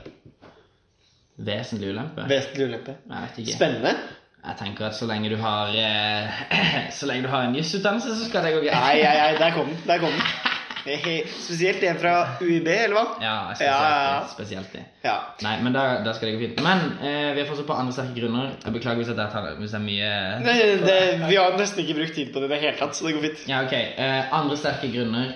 Vesentlig 1.40 1.94
ulempe. 1.94 2.26
Vesentlig 2.28 2.66
ulempe. 2.68 2.96
Jeg 3.10 3.22
vet 3.28 3.38
ikke. 3.44 3.56
Spennende. 3.56 3.94
Jeg 4.40 4.56
tenker 4.60 4.86
at 4.88 4.96
så 4.96 5.08
lenge 5.08 5.30
du 5.32 5.36
har 5.40 5.74
eh, 5.76 6.44
Så 6.98 7.08
lenge 7.08 7.28
du 7.28 7.32
har 7.32 7.48
en 7.48 7.56
jusutdannelse, 7.56 8.16
så 8.16 8.30
skal 8.30 8.44
det 8.44 8.54
gå 8.56 8.62
greit. 8.64 8.76
Nei, 8.76 9.02
nei, 9.04 9.16
nei, 9.18 9.34
der 9.40 9.56
kom 9.56 9.68
den. 9.72 9.82
Der 9.88 10.00
kom 10.00 10.16
den. 10.16 10.49
Spesielt 10.98 11.84
en 11.84 12.00
fra 12.02 12.14
UiB, 12.42 12.68
eller 12.68 12.96
hva? 12.96 13.04
Ja, 13.24 13.36
spesielt, 13.52 13.70
ja, 13.70 13.90
ja. 13.90 14.16
det, 14.24 14.32
spesielt 14.34 14.74
det. 14.74 14.84
Ja. 15.06 15.16
Nei, 15.46 15.56
men 15.64 15.76
da, 15.76 15.84
da 16.06 16.14
skal 16.16 16.30
det 16.30 16.38
gå 16.38 16.42
fint. 16.48 16.64
Men 16.66 16.96
eh, 17.00 17.30
vi 17.36 17.44
har 17.44 17.50
fortsatt 17.50 17.68
på 17.70 17.78
andre 17.78 17.96
sterke 17.96 18.16
grunner. 18.18 18.56
Jeg 18.64 18.76
beklager 18.76 19.04
hvis, 19.04 19.12
tar, 19.20 19.52
hvis 19.60 19.76
det 19.76 19.80
er 19.80 19.86
mye 19.86 20.10
Nei, 20.46 20.58
det, 20.86 20.98
vi 21.28 21.38
har 21.38 21.60
nesten 21.60 21.84
ikke 21.84 22.00
brukt 22.02 22.18
tid 22.18 22.34
på 22.34 22.42
det 22.42 22.50
i 22.50 22.54
det 22.56 22.64
hele 22.64 22.80
tatt, 22.80 22.98
så 22.98 23.08
det 23.08 23.16
går 23.18 23.28
fint. 23.30 23.46
Ja, 23.52 23.62
ok. 23.68 23.78
Eh, 23.78 24.34
andre 24.40 24.58
sterke 24.60 24.92
grunner 24.94 25.32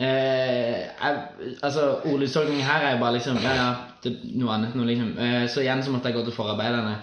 eh, 0.00 0.80
jeg, 0.88 1.22
Altså, 1.62 1.86
ordlydstolkningen 2.08 2.66
her 2.66 2.88
er 2.88 2.96
jo 2.96 3.04
bare 3.04 3.18
liksom 3.18 3.40
Ja, 3.44 3.54
ja, 3.58 3.70
det, 4.04 4.16
noe 4.40 4.56
annet 4.56 4.76
noe 4.78 4.88
liksom. 4.88 5.14
Eh, 5.20 5.46
så 5.52 5.64
igjen 5.64 5.84
så 5.84 5.94
måtte 5.94 6.10
jeg 6.10 6.18
gå 6.18 6.24
til 6.28 6.36
forarbeiderne. 6.36 6.98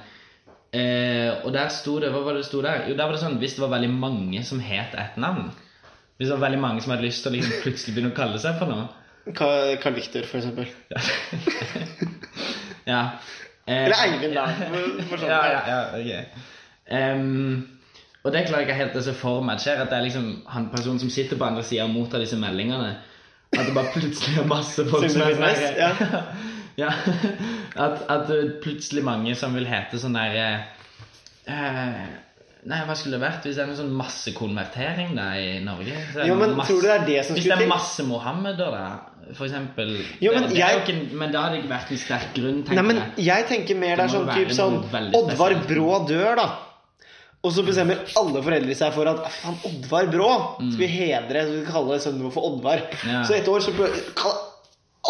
Eh, 0.75 1.45
og 1.45 1.53
der 1.55 1.69
sto 1.71 1.95
det 2.03 2.09
Hva 2.11 2.25
var 2.25 2.35
det 2.35 2.43
det 2.43 2.49
sto 2.49 2.59
der? 2.65 2.87
Jo, 2.89 2.97
der 2.97 3.07
var 3.07 3.15
det 3.15 3.21
sånn 3.23 3.39
hvis 3.41 3.55
det 3.55 3.63
var 3.63 3.71
veldig 3.77 3.93
mange 3.93 4.43
som 4.47 4.59
het 4.63 4.97
et 4.97 5.21
navn. 5.21 5.51
Hvis 6.17 6.29
det 6.29 6.35
var 6.35 6.47
veldig 6.47 6.59
mange 6.61 6.81
som 6.81 6.93
hadde 6.93 7.05
lyst 7.05 7.23
til 7.23 7.31
å 7.31 7.37
liksom 7.37 7.63
plutselig 7.63 7.93
begynne 7.95 8.13
å 8.13 8.17
kalle 8.17 8.41
seg 8.41 8.57
for 8.57 8.73
noe. 8.73 8.87
Carl 9.37 9.95
Victor, 9.95 10.25
for 10.25 10.39
eksempel. 10.39 10.69
ja. 12.91 13.01
Eh, 13.67 13.83
Eller 13.85 14.03
Eivind, 14.05 14.37
da. 14.37 14.45
For 15.09 15.19
sånn. 15.19 15.29
ja, 15.29 15.41
ja, 15.51 15.59
ja, 15.67 15.79
ok. 15.99 16.45
Um, 16.87 17.67
og 18.23 18.31
det 18.31 18.45
klarer 18.47 18.63
jeg 18.63 18.69
ikke 18.69 18.79
helt 18.79 18.95
å 18.95 19.03
se 19.03 19.13
for 19.15 19.43
meg 19.45 19.59
skjer. 19.63 19.81
At 19.83 19.91
det 19.91 19.99
er 19.99 20.05
liksom 20.07 20.29
han 20.51 20.69
personen 20.71 21.01
som 21.03 21.11
sitter 21.11 21.39
på 21.39 21.47
andre 21.47 21.65
sida 21.67 21.85
og 21.85 21.93
mottar 21.95 22.23
disse 22.23 22.39
meldingene. 22.39 22.95
At 23.53 23.67
det 23.67 23.75
bare 23.75 23.91
plutselig 23.93 24.41
er 24.41 24.47
masse 24.47 24.83
folk 24.87 25.07
som 25.11 25.23
er 25.23 25.35
sånn 25.37 25.77
ja. 25.79 25.91
ja. 26.83 26.93
At, 27.75 28.01
at 28.11 28.25
det 28.31 28.57
plutselig 28.63 29.03
mange 29.07 29.35
som 29.39 29.55
vil 29.55 29.67
hete 29.69 29.99
sånn 30.01 30.17
der 30.17 30.35
eh, 31.47 32.01
Nei, 32.67 32.81
hva 32.83 32.95
skulle 32.99 33.15
det 33.15 33.23
vært 33.23 33.45
hvis 33.47 33.55
det 33.55 33.63
er 33.63 33.67
noen 33.69 33.77
sånn 33.79 33.93
massekonvertering 33.95 35.13
da 35.15 35.27
i 35.39 35.59
Norge? 35.63 35.93
Jo, 36.27 36.35
men 36.35 36.55
masse- 36.57 36.67
tror 36.73 36.81
du 36.81 36.87
det 36.87 36.95
er 36.97 37.05
det 37.07 37.21
som 37.25 37.35
Hvis 37.37 37.45
det 37.47 37.55
er 37.61 37.67
masse 37.71 38.03
Mohammeder, 38.03 38.71
da, 38.75 39.33
for 39.37 39.45
eksempel 39.47 39.93
Jo, 40.19 40.33
men 40.33 40.43
det, 40.43 40.49
det 40.49 40.57
jeg- 40.59 40.81
ikke, 40.83 41.15
men 41.15 41.31
da 41.31 41.41
hadde 41.45 41.55
det 41.55 41.63
ikke 41.63 41.73
vært 41.73 41.91
en 41.95 41.97
sterk 42.03 42.33
grunn, 42.35 42.63
tenker 42.63 42.75
Nei, 42.81 42.87
men 42.93 43.01
jeg. 43.17 43.45
tenker 43.47 43.75
mer 43.79 43.95
det 43.95 44.05
er 44.05 44.13
sånn 44.17 44.27
type 44.33 44.57
sånn 44.57 44.77
Oddvar. 45.15 45.55
Brå 45.67 46.07
dør, 46.07 46.35
da. 46.35 46.47
Og 47.45 47.53
så 47.53 47.63
bestemmer 47.63 47.99
alle 48.17 48.41
foreldre 48.43 48.75
seg 48.75 48.91
for 48.93 49.07
at 49.07 49.23
faen, 49.31 49.55
Oddvar 49.63 50.07
Brå 50.11 50.29
skal 50.57 50.77
vi 50.81 50.87
hedre, 50.87 51.45
så 51.45 51.51
vi 51.53 51.63
skal 51.63 51.73
kalle 51.73 51.99
sønnen 52.03 52.23
vår 52.27 52.31
for 52.33 52.49
Oddvar. 52.51 52.81
Mm. 52.91 53.11
Ja. 53.13 53.23
Så 53.23 53.35
et 53.37 53.47
år 53.47 53.59
så 53.63 53.71
kaller 53.77 54.46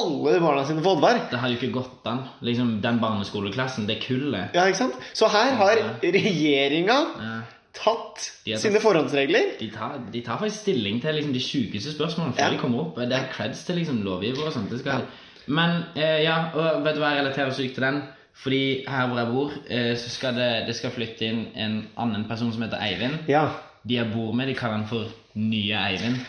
alle 0.02 0.40
barna 0.44 0.64
sine 0.68 0.82
på 0.86 0.94
Oddvar. 0.96 1.20
Det 1.32 1.40
hadde 1.42 1.54
jo 1.56 1.60
ikke 1.62 1.74
gått 1.80 2.08
an. 2.10 2.24
Liksom, 2.46 2.80
Den 2.84 3.00
barneskoleklassen, 3.02 3.88
det 3.90 4.00
kullet 4.06 4.56
Ja, 4.56 4.66
ikke 4.70 4.78
sant? 4.86 4.98
Så 5.18 5.30
her 5.34 5.56
har 5.60 5.82
regjeringa 6.04 6.98
ja. 7.22 7.38
tatt 7.78 8.28
tatt 8.44 8.60
sine 8.62 8.80
forhåndsregler. 8.82 9.52
de, 9.60 9.70
tar, 9.74 10.00
de 10.14 10.22
tar 10.26 10.40
faktisk 10.42 10.64
stilling 10.66 11.00
til 11.04 11.14
liksom, 11.18 11.34
de 11.36 11.44
sjukeste 11.44 11.94
spørsmålene 11.94 12.34
før 12.38 12.44
Ja. 12.48 12.50
de 12.56 12.62
kommer 12.62 12.80
opp. 12.88 12.96
Det 12.98 13.14
er 13.14 13.28
creds 13.34 13.64
til 13.68 13.76
liksom, 13.82 14.00
lovgiver 14.06 14.48
og 14.48 14.54
sånt. 14.54 14.70
Det 14.72 14.80
skal. 14.82 15.06
Men 15.48 15.84
eh, 15.96 16.24
ja, 16.26 16.38
og 16.56 16.84
vet 16.86 16.96
du 16.98 17.02
hva 17.04 17.14
jeg 17.14 17.22
relaterer 17.24 17.54
sykt 17.56 17.76
til 17.78 17.86
den? 17.86 18.02
Fordi 18.38 18.64
her 18.88 19.08
hvor 19.10 19.18
jeg 19.18 19.30
bor, 19.34 19.54
eh, 19.70 19.94
så 19.98 20.10
skal 20.14 20.36
det, 20.38 20.50
det 20.68 20.76
skal 20.78 20.92
flytte 20.94 21.26
inn 21.26 21.46
en 21.56 21.78
annen 21.98 22.26
person 22.30 22.52
som 22.54 22.62
heter 22.66 22.82
Eivind. 22.86 23.24
Ja. 23.32 23.48
De 23.88 23.96
jeg 23.98 24.12
bor 24.14 24.34
med, 24.36 24.48
de 24.52 24.54
kaller 24.58 24.82
han 24.82 24.90
for 24.90 25.08
Nye 25.38 25.78
Eivind. 25.78 26.20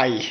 Ei. 0.00 0.22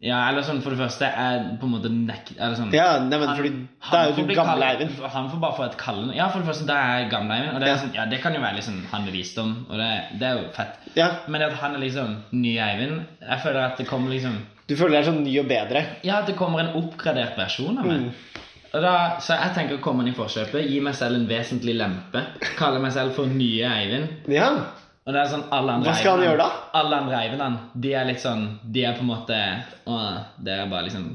Ja, 0.00 0.20
eller 0.30 0.44
sånn 0.46 0.60
for 0.62 0.70
det 0.70 0.78
første 0.78 1.08
er 1.10 1.40
på 1.58 1.66
en 1.66 1.72
måte 1.72 1.90
nek... 1.90 2.28
Eller 2.36 2.54
sånn 2.54 2.68
Ja, 2.70 3.00
nei, 3.02 3.18
men 3.18 3.32
fordi 3.34 3.48
Da 3.82 4.02
er 4.04 4.12
jo 4.12 4.26
du 4.28 4.34
gamle 4.36 4.68
Eivind. 4.68 4.92
Han 5.10 5.26
får 5.32 5.40
bare 5.42 5.56
få 5.56 5.64
et 5.64 5.74
kallenavn. 5.80 6.14
Ja, 6.14 6.28
for 6.30 6.38
det 6.44 6.46
første, 6.52 6.66
da 6.68 6.76
er 7.00 7.08
gamle 7.10 7.34
Eivind. 7.34 7.56
Og 7.56 7.60
det, 7.64 7.66
er 7.66 7.72
Ja. 7.72 7.80
sånn, 7.82 7.94
ja, 7.96 8.04
det 8.12 8.20
kan 8.22 8.36
jo 8.36 8.42
være 8.44 8.60
liksom 8.60 8.76
han 8.92 9.04
med 9.08 9.16
visdom, 9.18 9.50
og 9.66 9.74
det, 9.82 9.90
det 10.20 10.28
er 10.28 10.38
jo 10.38 10.52
fett. 10.54 10.78
Ja. 10.94 11.08
Men 11.26 11.42
at 11.48 11.56
han 11.64 11.74
er 11.74 11.82
liksom 11.82 12.14
nye 12.30 12.62
Eivind 12.68 13.00
Jeg 13.26 13.40
føler 13.42 13.60
at 13.64 13.76
det 13.82 13.88
kommer 13.90 14.14
liksom 14.14 14.38
Du 14.70 14.76
føler 14.76 15.00
deg 15.00 15.08
sånn 15.10 15.22
ny 15.24 15.34
og 15.42 15.48
bedre. 15.50 15.82
Ja, 16.06 16.20
at 16.22 16.30
det 16.30 16.36
kommer 16.38 16.60
en 16.62 16.74
oppgradert 16.78 17.34
versjon 17.40 17.78
av 17.82 17.86
meg. 17.90 18.06
Mm. 18.06 18.44
Og 18.68 18.82
da, 18.84 18.94
så 19.24 19.34
jeg 19.40 19.54
tenker 19.56 19.78
å 19.78 19.82
komme 19.82 20.04
inn 20.04 20.12
i 20.12 20.16
forkjøpet, 20.16 20.66
gi 20.68 20.78
meg 20.84 20.94
selv 20.94 21.16
en 21.16 21.26
vesentlig 21.26 21.74
lempe. 21.74 22.20
Kalle 22.58 22.78
meg 22.84 22.92
selv 22.94 23.14
for 23.16 23.26
nye 23.26 23.64
Eivind. 23.66 24.28
Ja. 24.30 24.50
Og 25.08 25.14
det 25.16 25.22
er 25.22 25.30
sånn 25.32 25.46
alle 25.56 25.72
andre 25.78 25.88
Hva 25.88 25.96
skal 25.96 26.18
han 26.18 26.26
gjøre 26.26 26.40
da? 26.42 26.48
Alle 26.76 26.98
andre 27.00 27.20
Eivindene, 27.22 27.60
de 27.80 27.94
er 27.96 28.04
litt 28.10 28.20
sånn 28.20 28.42
De 28.76 28.82
er 28.84 28.98
på 28.98 29.00
en 29.06 29.08
måte 29.08 29.38
Å, 29.88 29.96
det 30.44 30.52
er 30.52 30.68
bare 30.68 30.84
liksom 30.84 31.06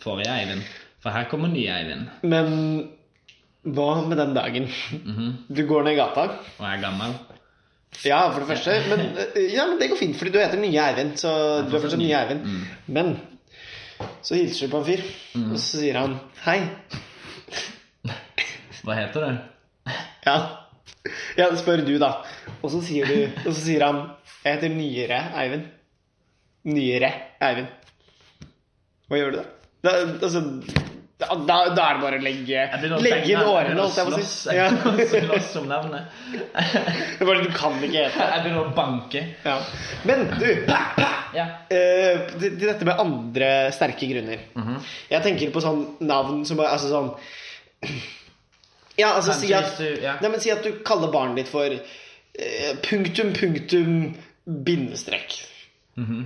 forrige 0.00 0.32
Eivind. 0.32 0.64
For 1.04 1.12
her 1.12 1.28
kommer 1.28 1.52
nye 1.52 1.74
Eivind. 1.76 2.08
Men 2.24 2.48
hva 3.76 3.90
med 4.08 4.18
den 4.20 4.34
dagen? 4.36 4.66
Mhm. 4.96 5.28
Du 5.48 5.62
går 5.68 5.84
ned 5.84 5.94
i 5.94 6.00
gata. 6.00 6.24
Og 6.58 6.64
er 6.68 6.80
gammel. 6.82 7.14
Ja, 8.04 8.18
for 8.32 8.42
det 8.42 8.48
første. 8.50 8.74
Men, 8.90 9.04
ja, 9.52 9.64
men 9.70 9.78
det 9.80 9.88
går 9.92 10.00
fint, 10.00 10.16
fordi 10.18 10.32
du 10.34 10.40
heter 10.40 10.60
Nye 10.60 10.82
Eivind. 10.88 11.14
Så 11.20 11.30
du 11.68 11.76
er 11.76 11.80
fortsatt 11.84 12.00
Nye 12.02 12.16
Eivind. 12.18 12.44
Mm. 12.44 12.66
Men 12.96 13.14
så 14.24 14.36
hilser 14.36 14.66
du 14.66 14.72
på 14.74 14.82
en 14.82 14.88
fyr, 14.88 15.04
og 15.44 15.56
så 15.56 15.78
sier 15.78 16.00
han 16.00 16.18
hei. 16.44 16.58
Hva 18.84 18.98
heter 18.98 19.24
du? 19.24 19.92
Ja. 20.26 20.36
ja, 21.40 21.48
spør 21.56 21.82
du, 21.86 21.94
da. 22.00 22.10
Og 22.62 22.70
så 22.72 22.80
sier 22.84 23.06
du 23.08 23.48
Og 23.48 23.52
så 23.52 23.60
sier 23.60 23.84
han 23.84 23.98
Jeg 24.44 24.56
heter 24.56 24.72
Nyere 24.72 25.20
Eivind. 25.42 25.66
Nyere 26.64 27.10
Eivind. 27.44 27.68
Hva 29.08 29.20
gjør 29.20 29.34
du 29.34 29.38
da? 29.42 29.44
da 29.84 29.92
altså, 30.24 30.40
da, 31.20 31.28
da, 31.46 31.56
da 31.76 31.82
er 31.86 31.98
det 31.98 32.02
bare 32.02 32.16
å 32.18 32.22
legge, 32.24 32.62
legge 33.04 33.28
inn 33.30 33.44
årene, 33.46 33.76
holdt 33.78 33.98
jeg 34.00 34.08
på 34.08 34.16
å 34.16 34.22
si. 34.24 34.54
Ja. 34.56 34.64
slåss 35.28 35.50
om 35.60 35.68
navnet. 35.70 36.08
Det 37.20 37.28
bare 37.28 37.44
du 37.44 37.52
kan 37.54 37.76
ikke 37.84 38.06
hete 38.08 38.26
Jeg 38.32 38.42
begynner 38.46 38.64
å 38.64 38.72
banke. 38.76 39.22
ja. 39.44 39.54
Men 40.08 40.24
du, 40.40 40.48
Ja. 41.34 41.46
eh, 41.68 42.24
til 42.40 42.58
dette 42.64 42.86
med 42.88 42.98
andre 43.02 43.52
sterke 43.76 44.08
grunner. 44.10 44.42
Mhm. 44.58 44.76
Jeg 45.12 45.22
tenker 45.28 45.54
på 45.54 45.62
sånn 45.62 45.84
navn 46.00 46.44
som 46.48 46.58
bare 46.58 46.74
Altså 46.74 46.90
sånn 46.90 47.12
Ja, 48.98 49.14
altså 49.18 49.34
si 49.34 49.52
at 49.52 49.76
du- 49.78 50.00
ja. 50.02 50.16
Nei, 50.22 50.30
men 50.30 50.40
si 50.40 50.50
at 50.54 50.62
du 50.62 50.72
kaller 50.86 51.10
barnet 51.12 51.36
ditt 51.42 51.48
for 51.50 51.66
eh, 51.66 52.74
punktum, 52.82 53.32
punktum, 53.34 54.14
bindestrek. 54.46 55.36
Mhm. 55.96 56.24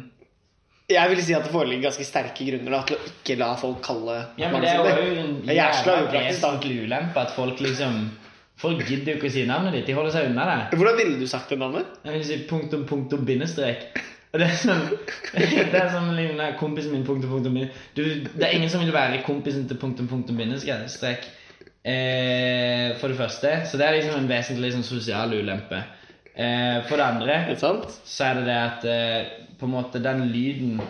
Jeg 0.89 1.11
vil 1.11 1.21
si 1.21 1.35
at 1.37 1.45
det 1.45 1.53
foreligger 1.53 1.91
ganske 1.91 2.05
sterke 2.09 2.47
grunner 2.49 2.73
da, 2.73 2.79
til 2.89 2.97
å 2.97 3.09
ikke 3.11 3.35
la 3.37 3.49
folk 3.61 3.83
kalle 3.85 4.15
Ja, 4.41 4.49
men 4.49 4.63
det 4.65 4.71
er 4.73 5.03
jo 5.05 5.19
en 5.21 5.35
jævla 5.45 5.97
vesentlig 6.15 6.79
ulempe 6.87 7.21
at 7.21 7.35
folk 7.37 7.61
liksom 7.61 8.07
Folk 8.59 8.81
gidder 8.89 9.13
jo 9.13 9.19
ikke 9.21 9.29
å 9.29 9.31
si 9.31 9.45
navnet 9.47 9.73
ditt. 9.77 9.85
De 9.87 9.95
holder 9.95 10.11
seg 10.11 10.31
unna 10.33 10.45
det. 10.49 10.79
Hvordan 10.81 10.97
ville 10.99 11.19
du 11.21 11.29
sagt 11.31 11.53
det 11.53 11.61
navnet? 11.61 11.87
Jeg 12.03 12.13
vil 12.17 12.25
si 12.27 12.39
punktum, 12.49 12.81
punktum, 12.89 13.21
bindestrek. 13.29 13.85
Og 14.33 14.41
det 14.41 14.49
er 14.49 14.57
sånn 14.59 14.81
Det 15.37 15.79
er 15.79 15.93
sånn 15.93 16.09
liksom, 16.17 16.41
kompisen 16.59 16.91
min, 16.97 17.05
punktum, 17.07 17.31
punktum, 17.37 17.55
bindestrek. 17.55 17.95
Du, 17.95 18.03
det 18.41 18.49
er 18.49 18.57
ingen 18.57 18.73
som 18.73 18.83
vil 18.83 18.91
være 18.97 19.21
kompisen 19.29 19.69
til 19.71 19.79
punktum, 19.79 20.09
punktum, 20.11 20.41
bindestrek. 20.41 21.29
Eh, 21.85 22.97
for 22.99 23.09
det 23.09 23.17
første. 23.17 23.53
Så 23.71 23.79
det 23.79 23.87
er 23.87 23.97
liksom 23.97 24.19
en 24.19 24.31
vesentlig 24.31 24.69
liksom, 24.69 24.87
sosial 24.87 25.35
ulempe. 25.35 25.83
Eh, 26.35 26.85
for 26.89 26.99
det 26.99 27.05
andre 27.07 27.39
det 27.49 27.59
så 27.59 28.25
er 28.25 28.35
det 28.39 28.47
det 28.47 28.57
at 28.57 28.85
eh, 28.87 29.47
på 29.59 29.67
en 29.67 29.73
måte 29.73 30.03
den 30.03 30.27
lyden 30.31 30.81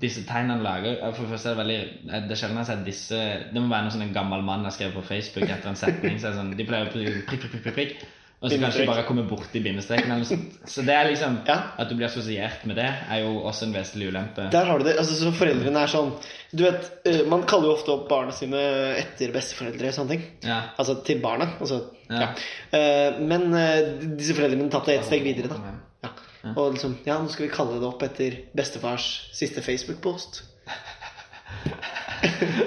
disse 0.00 0.24
tegnene 0.26 0.62
lager 0.64 0.96
eh, 0.96 1.12
For 1.12 1.24
det 1.24 1.32
første 1.34 1.50
er 1.50 1.54
det 1.54 1.60
veldig 1.60 1.78
eh, 2.08 2.22
Det 2.24 2.32
er 2.32 2.40
sjelden 2.40 2.60
jeg 2.62 2.68
ser 2.70 2.84
disse 2.86 3.18
Det 3.52 3.60
må 3.60 3.68
være 3.68 3.86
noe 3.86 3.94
sånn 3.94 4.06
en 4.06 4.14
gammel 4.16 4.42
mann 4.46 4.64
har 4.64 4.72
skrevet 4.74 4.96
på 4.96 5.04
Facebook 5.10 5.44
etter 5.44 5.70
en 5.70 5.78
setning. 5.78 6.16
Så 6.18 6.28
er 6.28 6.34
det 6.34 6.40
sånn, 6.40 6.54
de 6.56 6.68
pleier 6.68 6.88
å 6.88 6.94
prikk, 6.94 7.26
prikk, 7.28 7.46
prikk, 7.52 7.74
prikk. 7.76 8.06
Og 8.44 8.50
så 8.52 8.58
kanskje 8.60 8.84
bare 8.86 9.06
komme 9.08 9.22
borti 9.24 9.60
bindestreken 9.64 10.10
eller 10.10 10.20
noe 10.20 10.28
sånt. 10.28 10.58
Så 10.68 10.82
det 10.84 10.92
er 10.94 11.06
liksom 11.08 11.38
Ja. 11.48 11.54
At 11.80 11.88
du 11.88 11.94
blir 11.96 12.06
assosiert 12.10 12.66
med 12.68 12.76
det, 12.76 12.90
er 13.08 13.22
jo 13.22 13.38
også 13.48 13.64
en 13.66 13.72
vesentlig 13.72 14.10
ulempe. 14.12 14.50
Der 14.52 14.64
har 14.68 14.78
du 14.78 14.84
det. 14.84 14.98
altså 15.00 15.14
så 15.16 15.32
Foreldrene 15.32 15.80
er 15.82 15.86
sånn 15.88 16.10
Du 16.52 16.64
vet, 16.66 16.90
eh, 17.08 17.22
Man 17.26 17.46
kaller 17.48 17.70
jo 17.70 17.76
ofte 17.78 17.92
opp 17.94 18.04
barna 18.08 18.32
sine 18.36 18.60
etter 19.00 19.32
besteforeldre. 19.32 19.88
og 19.88 19.94
sånne 19.96 20.10
ting 20.10 20.22
Ja. 20.44 20.60
Altså 20.78 20.98
til 21.04 21.20
barna. 21.24 21.54
Altså, 21.58 21.80
Ja. 22.10 22.34
Eh, 22.70 23.18
men 23.20 23.54
eh, 23.54 23.96
disse 24.16 24.34
foreldrene 24.36 24.68
tatt 24.70 24.84
det 24.86 24.98
et 25.00 25.04
steg 25.08 25.22
videre. 25.24 25.48
da. 25.48 26.10
Og 26.56 26.74
liksom, 26.74 26.98
ja, 27.06 27.16
nå 27.18 27.30
skal 27.32 27.46
vi 27.46 27.52
kalle 27.54 27.80
det 27.80 27.88
opp 27.88 28.02
etter 28.02 28.36
bestefars 28.54 29.30
siste 29.32 29.62
Facebook-post. 29.64 30.42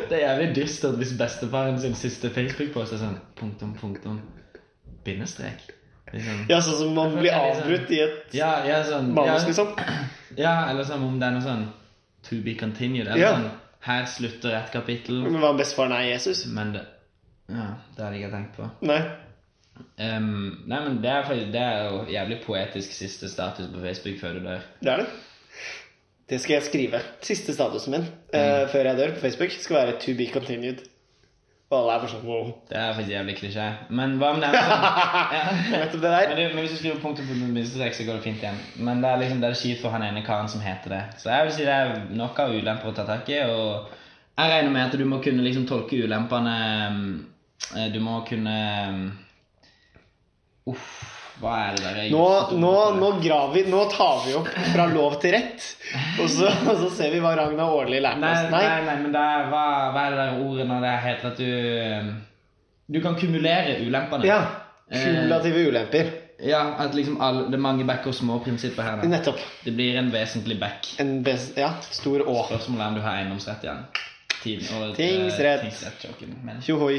Det 0.10 0.18
er 0.18 0.24
jævlig 0.30 0.56
dystert 0.56 0.98
hvis 0.98 1.14
bestefaren 1.18 1.80
sin 1.82 1.96
siste 1.98 2.30
Facebook-post 2.34 2.94
er 2.94 3.02
sånn 3.02 3.18
punktum, 3.40 3.74
punktum, 3.80 4.20
bindestrek. 5.08 5.64
Liksom. 6.14 6.46
Ja, 6.50 6.60
sånn 6.64 6.78
som 6.80 6.94
man 6.96 7.16
blir 7.18 7.32
liksom- 7.34 7.62
avbrutt 7.64 7.90
i 7.92 8.00
et 8.04 8.34
Ja, 8.38 8.52
ja, 8.68 8.82
sånn 8.88 9.10
manus, 9.16 9.42
ja, 9.44 9.48
liksom. 9.48 9.74
Ja, 10.38 10.54
eller 10.70 10.84
som 10.88 11.04
om 11.04 11.18
det 11.20 11.28
er 11.28 11.32
noe 11.36 11.42
sånn 11.48 11.66
To 12.30 12.42
be 12.44 12.54
continued. 12.60 13.08
Eller 13.08 13.34
sånn 13.34 13.50
Her 13.88 14.06
slutter 14.06 14.56
et 14.58 14.72
kapittel, 14.74 15.22
Men 15.24 15.40
hva 15.42 15.50
om 15.54 15.58
bestefaren 15.60 15.92
er 15.96 16.08
Jesus? 16.14 16.46
men 16.48 16.74
det 16.74 16.86
Ja, 17.50 17.76
det 17.96 18.04
hadde 18.04 18.18
jeg 18.18 18.24
ikke 18.26 18.36
tenkt 18.36 18.56
på. 18.58 18.70
Nei. 18.82 19.02
Um, 20.00 20.64
nei, 20.68 20.80
men 20.84 21.02
det 21.02 21.10
er, 21.12 21.24
det 21.52 21.62
er 21.62 21.90
jo 21.92 22.00
jævlig 22.12 22.40
poetisk 22.44 22.92
siste 22.92 23.30
status 23.30 23.68
på 23.72 23.80
Facebook 23.82 24.20
før 24.20 24.34
du 24.34 24.40
dør. 24.48 24.62
Det 24.82 24.92
er 24.94 24.98
det. 25.04 25.08
Det 26.30 26.40
skal 26.42 26.54
jeg 26.58 26.64
skrive. 26.64 27.02
Siste 27.22 27.54
statusen 27.56 27.92
min 27.92 28.02
Mm. 28.02 28.40
uh, 28.40 28.68
før 28.68 28.84
jeg 28.90 28.98
dør 28.98 29.14
på 29.16 29.22
Facebook 29.22 29.52
skal 29.52 29.76
være 29.78 30.00
'to 30.00 30.14
be 30.18 30.26
continued'. 30.28 30.84
Og 31.68 31.84
bare 31.84 32.08
sånn 32.08 32.24
wow. 32.24 32.52
Det 32.70 32.78
er 32.80 32.94
faktisk 32.96 33.12
jævlig 33.12 33.34
klisjé. 33.42 33.66
Men 34.00 34.14
hva 34.22 34.30
om 34.32 34.38
det 34.40 34.48
er 34.48 34.56
sånn 34.56 34.86
ja. 35.36 35.42
Nettopp 35.74 36.04
det 36.06 36.12
der. 36.14 36.30
men, 36.32 36.54
men 36.56 36.64
hvis 36.64 36.78
du 36.78 36.80
skriver 36.80 37.02
punktum 37.04 37.28
på 37.28 37.40
minstestrek, 37.42 37.98
så 37.98 38.06
går 38.08 38.20
det 38.20 38.24
fint 38.24 38.46
igjen. 38.46 38.62
Men 38.88 39.04
det 39.04 39.10
er 39.12 39.20
liksom 39.20 39.42
det 39.44 39.50
er 39.50 39.60
kjipt 39.60 39.84
for 39.84 39.92
han 39.92 40.06
ene 40.08 40.24
karen 40.24 40.48
som 40.52 40.64
heter 40.64 40.96
det. 40.96 41.02
Så 41.20 41.34
jeg 41.34 41.50
vil 41.50 41.56
si 41.58 41.68
det 41.68 41.76
er 41.76 42.06
nok 42.16 42.40
av 42.40 42.56
ulemper 42.56 42.94
å 42.94 42.96
ta 42.96 43.04
tak 43.10 43.28
i. 43.36 43.42
Og 43.52 43.92
jeg 44.38 44.54
regner 44.54 44.72
med 44.78 44.86
at 44.86 44.96
du 44.96 45.04
må 45.12 45.20
kunne 45.26 45.44
liksom 45.44 45.68
tolke 45.68 46.00
ulempene 46.08 46.56
eh, 47.76 47.88
Du 47.92 48.00
må 48.06 48.22
kunne 48.30 48.56
Uff, 50.68 50.88
hva 51.38 51.54
er 51.68 51.76
det 51.78 51.84
der 51.86 51.98
jeg 52.02 52.12
Nå, 52.14 52.24
nå, 52.58 52.74
nå 52.98 53.10
graver 53.22 53.54
vi 53.54 53.64
Nå 53.70 53.84
tar 53.94 54.24
vi 54.26 54.36
opp 54.40 54.48
fra 54.74 54.88
lov 54.90 55.18
til 55.22 55.36
rett. 55.36 55.66
Og 56.22 56.30
så, 56.34 56.50
og 56.50 56.80
så 56.82 56.92
ser 56.98 57.14
vi 57.14 57.22
hva 57.24 57.36
Ragna 57.38 57.68
Årli 57.74 58.00
lærte 58.02 58.32
oss. 58.32 58.48
nei, 58.54 58.64
nei, 58.88 58.96
men 59.04 59.14
det 59.14 59.22
er, 59.22 59.50
hva, 59.52 59.66
hva 59.94 60.06
er 60.08 60.16
det 60.16 60.24
der 60.24 60.40
ordet 60.48 60.70
når 60.72 60.88
det 60.88 60.94
heter 61.06 61.30
at 61.32 61.42
du 61.44 62.96
Du 62.98 63.02
kan 63.04 63.18
kumulere 63.20 63.78
ulempene. 63.84 64.26
Ja. 64.26 64.40
Kumulative 64.90 65.68
ulemper. 65.68 66.14
Ja, 66.40 66.62
at 66.80 66.94
liksom 66.96 67.18
all, 67.22 67.48
det 67.52 67.58
er 67.58 67.62
mange 67.62 67.86
back 67.86 68.06
og 68.08 68.14
små 68.16 68.38
prinsipper 68.46 68.86
her. 68.86 69.00
Da. 69.02 69.10
Nettopp. 69.10 69.40
Det 69.66 69.74
blir 69.76 69.98
en 69.98 70.12
vesentlig 70.14 70.60
back. 70.62 70.94
En 71.02 71.18
ves 71.26 71.50
ja, 71.58 71.72
stor 71.92 72.24
Å. 72.24 72.36
Spørsmålet 72.52 72.84
er 72.86 72.92
om 72.94 73.00
du 73.00 73.02
har 73.04 73.18
eiendomsrett 73.22 73.66
igjen. 73.66 73.82
Tid, 74.44 74.62
eh, 74.62 74.96
Tingsrett. 74.96 76.06
Tjohoi. 76.62 76.98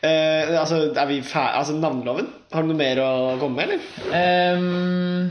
Eh, 0.00 0.60
altså, 0.60 0.92
er 0.94 1.06
vi 1.06 1.20
fer 1.26 1.56
altså, 1.58 1.74
navneloven? 1.80 2.28
Har 2.52 2.62
du 2.62 2.70
noe 2.70 2.78
mer 2.78 3.00
å 3.02 3.10
komme 3.40 3.58
med, 3.58 3.64
eller? 3.66 3.80
Um, 4.06 5.30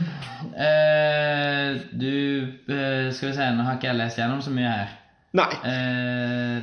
uh, 0.52 1.70
du 1.96 2.12
uh, 2.68 3.08
Skal 3.14 3.30
vi 3.30 3.34
se, 3.38 3.48
nå 3.56 3.64
har 3.66 3.78
ikke 3.78 3.88
jeg 3.88 4.00
lest 4.02 4.20
gjennom 4.20 4.42
så 4.44 4.52
mye 4.54 4.72
her. 4.72 4.92
Nei. 5.36 5.48
Uh, 5.64 6.58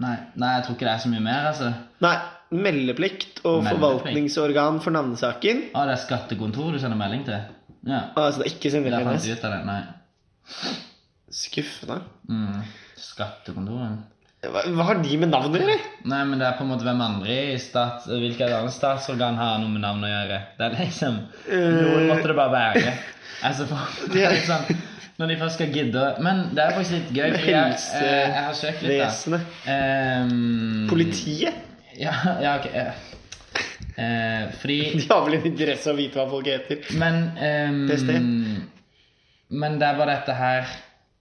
nei, 0.00 0.16
nei, 0.34 0.50
jeg 0.56 0.66
tror 0.66 0.78
ikke 0.78 0.88
det 0.88 0.94
er 0.94 1.04
så 1.04 1.12
mye 1.12 1.26
mer, 1.28 1.52
altså. 1.52 1.70
Nei. 2.04 2.16
Meldeplikt 2.46 3.40
og 3.42 3.64
Meldeplikt. 3.64 3.70
forvaltningsorgan 3.74 4.76
for 4.82 4.94
navnesaken. 4.94 5.64
Å, 5.74 5.86
det 5.88 5.96
er 5.96 6.02
skattekontor 6.04 6.76
du 6.76 6.78
sender 6.82 6.98
melding 6.98 7.24
til? 7.26 7.40
Ja. 7.86 8.04
Altså, 8.14 8.42
det 8.42 8.46
er 8.46 8.52
ikke 8.54 8.70
Sindre 8.74 8.92
Der 8.94 9.06
fant 9.06 9.24
du 9.26 9.32
ut 9.32 9.46
av 9.46 9.56
det? 9.56 9.62
Nei. 9.66 10.76
Skuffende. 11.36 12.00
Mm. 12.30 12.62
Skattekontoret. 12.96 14.04
Hva, 14.46 14.62
hva 14.76 14.84
har 14.90 15.00
de 15.02 15.16
med 15.18 15.32
navn 15.32 15.54
å 15.56 15.60
gjøre? 15.60 15.76
Nei, 16.06 16.20
men 16.28 16.40
det 16.40 16.46
er 16.46 16.56
på 16.58 16.64
en 16.64 16.70
måte 16.70 16.86
hvem 16.86 17.00
andre 17.02 17.36
i 17.54 17.56
stat 17.58 18.04
Hvilket 18.06 18.52
annet 18.52 18.74
statsorgan 18.74 19.38
har 19.40 19.56
noe 19.62 19.72
med 19.72 19.82
navn 19.82 20.04
å 20.06 20.10
gjøre? 20.10 20.38
Det 20.58 20.66
er 20.66 20.76
liksom 20.76 21.16
Noen 21.48 22.10
måtte 22.10 22.28
det 22.30 22.36
bare 22.36 22.52
være. 22.52 22.92
Altså, 23.48 23.66
for, 23.68 23.96
det 24.12 24.22
er 24.28 24.36
liksom, 24.36 24.78
når 25.16 25.32
de 25.32 25.38
først 25.40 25.58
skal 25.58 25.74
gidde 25.74 26.04
Men 26.24 26.44
det 26.56 26.62
er 26.62 26.76
faktisk 26.76 26.96
litt 26.98 27.12
gøy. 27.16 27.34
For 27.34 27.50
jeg, 27.50 27.76
jeg, 27.80 28.14
jeg 28.14 28.46
har 28.46 28.56
søkt 28.60 28.86
litt. 28.86 29.02
Helsevesenet. 29.02 29.60
Ehm, 29.74 30.86
Politiet? 30.92 31.60
Ja, 31.96 32.16
ja 32.44 32.56
ok. 32.60 32.70
eh, 32.76 33.04
eh, 33.96 34.42
fordi 34.60 34.80
De 35.00 35.06
har 35.10 35.24
vel 35.26 35.38
en 35.40 35.52
interesse 35.52 35.90
av 35.90 35.96
å 35.96 36.00
vite 36.00 36.20
hva 36.20 36.28
folk 36.32 36.50
heter. 36.52 36.84
Men 37.00 37.22
um, 37.40 37.86
Men 39.48 39.80
det 39.80 39.88
er 39.88 40.00
bare 40.00 40.18
dette 40.18 40.36
her 40.36 40.76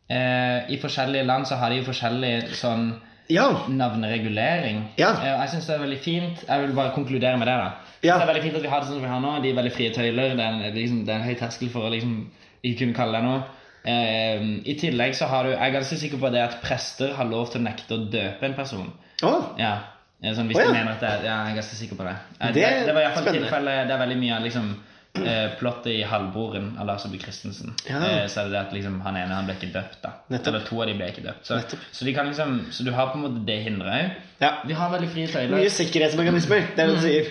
eh, 0.10 0.70
I 0.70 0.78
forskjellige 0.82 1.26
land 1.26 1.48
så 1.48 1.56
har 1.56 1.70
de 1.70 1.78
jo 1.82 1.84
forskjellig 1.92 2.50
sånn 2.56 2.94
Ja. 3.30 3.48
navneregulering. 3.68 4.84
Ja. 4.98 5.10
Eh, 5.24 5.34
Og 5.34 5.40
jeg 5.42 5.50
syns 5.56 5.68
det 5.68 5.76
er 5.76 5.84
veldig 5.86 6.00
fint. 6.04 6.44
Jeg 6.48 6.62
vil 6.62 6.76
bare 6.76 6.94
konkludere 6.94 7.38
med 7.38 7.48
det. 7.48 7.56
da 7.58 7.72
Ja. 8.04 8.18
Det 8.20 8.24
er 8.30 8.34
veldig 8.34 8.44
fint 8.44 8.56
at 8.56 8.62
vi 8.62 8.68
har 8.70 8.80
det 8.82 8.88
sånn 8.88 9.00
som 9.00 9.02
vi 9.02 9.08
har 9.10 9.20
nå. 9.22 9.42
De 9.42 9.50
er 9.50 9.56
veldig 9.56 9.72
frie 9.74 9.90
tøyler. 9.90 10.36
Det 10.36 10.40
er, 10.40 10.50
en- 10.52 10.74
liksom, 10.76 11.06
det 11.06 11.10
er 11.16 11.20
en 11.20 11.28
høy 11.30 11.36
terskel 11.36 11.70
for 11.70 11.82
å 11.82 11.92
liksom 11.92 12.30
ikke 12.64 12.78
kunne 12.80 12.94
kalle 12.94 13.12
deg 13.14 13.24
noe. 13.24 13.44
Eh, 13.86 14.42
I 14.66 14.74
tillegg 14.80 15.14
så 15.14 15.28
har 15.28 15.44
du 15.44 15.50
Jeg 15.52 15.62
er 15.62 15.80
ganske 15.80 15.98
sikker 15.98 16.18
på 16.18 16.32
det 16.32 16.42
at 16.42 16.62
prester 16.62 17.14
har 17.14 17.26
lov 17.26 17.52
til 17.52 17.62
å 17.62 17.64
nekte 17.64 17.94
å 17.94 18.10
døpe 18.12 18.44
en 18.44 18.54
person. 18.54 18.92
Oh. 19.24 19.54
Ja, 19.58 19.80
ja, 20.22 20.34
sånn, 20.34 20.48
hvis 20.48 20.58
oh, 20.58 20.62
ja. 20.62 20.68
de 20.68 20.74
mener 20.74 20.92
at 20.92 21.00
det 21.00 21.10
ja, 21.26 21.46
Jeg 21.46 21.52
er 21.52 21.56
ganske 21.62 21.76
sikker 21.76 21.96
på 21.96 22.04
det. 22.04 22.16
Eh, 22.42 22.48
Det 22.48 22.54
det, 22.54 22.86
det 22.86 22.94
var 22.94 23.02
i 23.02 23.06
hvert 23.06 23.14
fall 23.16 23.34
tilfelle 23.34 23.88
Det 23.88 23.92
er 23.94 23.98
veldig 24.06 24.18
mye 24.18 24.36
av 24.36 24.44
liksom 24.44 24.76
eh, 25.24 25.48
plottet 25.60 25.92
i 25.94 26.02
halvbroren 26.08 26.74
av 26.80 26.88
Lars 26.90 27.04
Saabye 27.06 27.22
Christensen. 27.22 27.74
Ja. 27.90 28.00
Eh, 28.04 28.28
så 28.32 28.42
er 28.42 28.50
det 28.50 28.56
det 28.56 28.62
at 28.62 28.74
liksom 28.76 29.00
han 29.06 29.18
ene 29.20 29.36
han 29.38 29.46
ble 29.48 29.56
ikke 29.58 29.72
døpt, 29.74 30.00
da. 30.04 30.12
Nettopp. 30.34 30.48
Eller 30.54 30.66
to 30.68 30.82
av 30.82 30.88
de 30.90 30.96
ble 31.00 31.10
ikke 31.12 31.24
døpt. 31.26 31.46
Så, 31.48 31.60
så, 31.92 32.06
de 32.06 32.14
kan 32.14 32.28
liksom, 32.30 32.56
så 32.72 32.84
du 32.88 32.92
har 32.96 33.12
på 33.14 33.20
en 33.20 33.26
måte 33.28 33.46
det 33.48 33.60
hindret 33.64 33.94
òg. 33.96 34.16
ja. 34.44 34.52
Vi 34.66 34.74
har 34.74 34.92
veldig 34.92 35.10
frie 35.14 35.28
tøyler. 35.32 35.58
Mye 35.58 35.70
sikkerhetsmekanismer, 35.74 36.72
det 36.76 36.84
er 36.86 36.88
det 36.92 36.96
du 36.96 37.04
sier. 37.06 37.30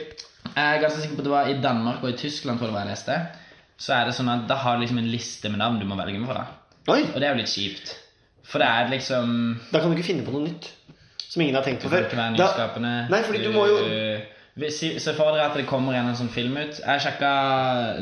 Jeg 0.55 0.77
er 0.77 0.81
ganske 0.83 1.01
sikker 1.01 1.17
på 1.17 1.23
at 1.25 1.29
det 1.29 1.33
var 1.35 1.49
i 1.51 1.57
Danmark 1.61 2.03
og 2.05 2.11
i 2.13 2.17
Tyskland, 2.21 2.59
tror 2.59 2.69
jeg 2.69 2.75
det 2.75 2.79
var 2.79 2.87
jeg 2.87 2.93
leste. 2.95 3.19
Så 3.85 3.93
er 3.97 4.05
det 4.07 4.15
sånn 4.15 4.29
at 4.31 4.45
da 4.49 4.55
har 4.63 4.77
du 4.77 4.85
liksom 4.85 4.99
en 5.03 5.09
liste 5.11 5.51
med 5.51 5.59
navn 5.59 5.81
du 5.81 5.87
må 5.89 5.97
velge 5.99 6.21
med 6.21 6.29
fra. 6.31 6.45
Oi, 6.93 7.01
Og 7.11 7.17
det 7.21 7.27
er 7.27 7.33
jo 7.35 7.41
litt 7.41 7.51
kjipt. 7.51 7.95
For 8.45 8.61
det 8.61 8.69
er 8.69 8.91
liksom 8.93 9.31
da 9.73 9.81
kan 9.81 9.91
du 9.91 9.97
ikke 9.97 10.07
finne 10.13 10.23
på 10.27 10.35
noe 10.37 10.45
nytt 10.47 10.69
som 11.25 11.43
ingen 11.43 11.57
har 11.57 11.65
tenkt 11.67 11.83
på 11.83 11.89
før. 11.91 12.05
Da. 12.39 12.47
Nei, 13.11 13.23
fordi 13.27 13.41
du 13.43 13.51
må 13.57 13.65
jo- 13.67 13.81
Se 14.55 15.13
for 15.17 15.33
dere 15.35 15.49
at 15.49 15.57
det 15.59 15.65
kommer 15.67 15.97
en 15.99 16.13
sånn 16.15 16.29
film 16.31 16.55
ut. 16.61 16.77
Jeg 16.79 17.01
sjekka 17.03 17.31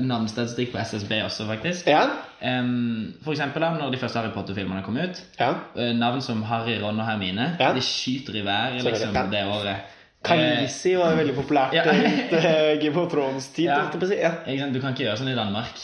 navnestatistikk 0.04 0.72
på 0.74 0.78
SSB 0.82 1.22
også, 1.24 1.46
faktisk. 1.48 1.86
ja, 1.88 2.06
Um, 2.42 3.14
for 3.22 3.30
eksempel 3.36 3.62
da, 3.62 3.68
når 3.78 3.92
de 3.94 3.98
første 4.00 4.18
Harry 4.18 4.32
Potter-filmene 4.34 4.82
kom 4.82 4.96
ut. 4.98 5.20
ja. 5.38 5.52
eh, 5.78 5.92
Navn 5.94 6.20
som 6.20 6.42
Harry, 6.42 6.74
Ron 6.82 6.98
og 6.98 7.06
Hermine. 7.06 7.52
Ja. 7.60 7.68
De 7.72 7.80
skyter 7.80 8.34
i 8.34 8.42
været 8.42 8.80
er 8.80 8.82
det 8.82 8.92
liksom, 8.92 9.14
det 9.30 9.44
året. 9.46 9.76
Kalisi 10.24 10.96
var 10.98 11.12
jo 11.12 11.16
veldig 11.20 11.34
populært 11.36 11.72
Ja. 11.74 11.84
rundt 11.86 12.32
eh, 12.32 12.80
Game 12.82 12.98
of 12.98 13.12
Thrones-tid. 13.12 13.64
Ja. 13.70 13.86
Du 13.92 14.80
kan 14.80 14.90
ikke 14.90 15.04
gjøre 15.06 15.16
sånn 15.22 15.30
i 15.30 15.38
Danmark. 15.38 15.78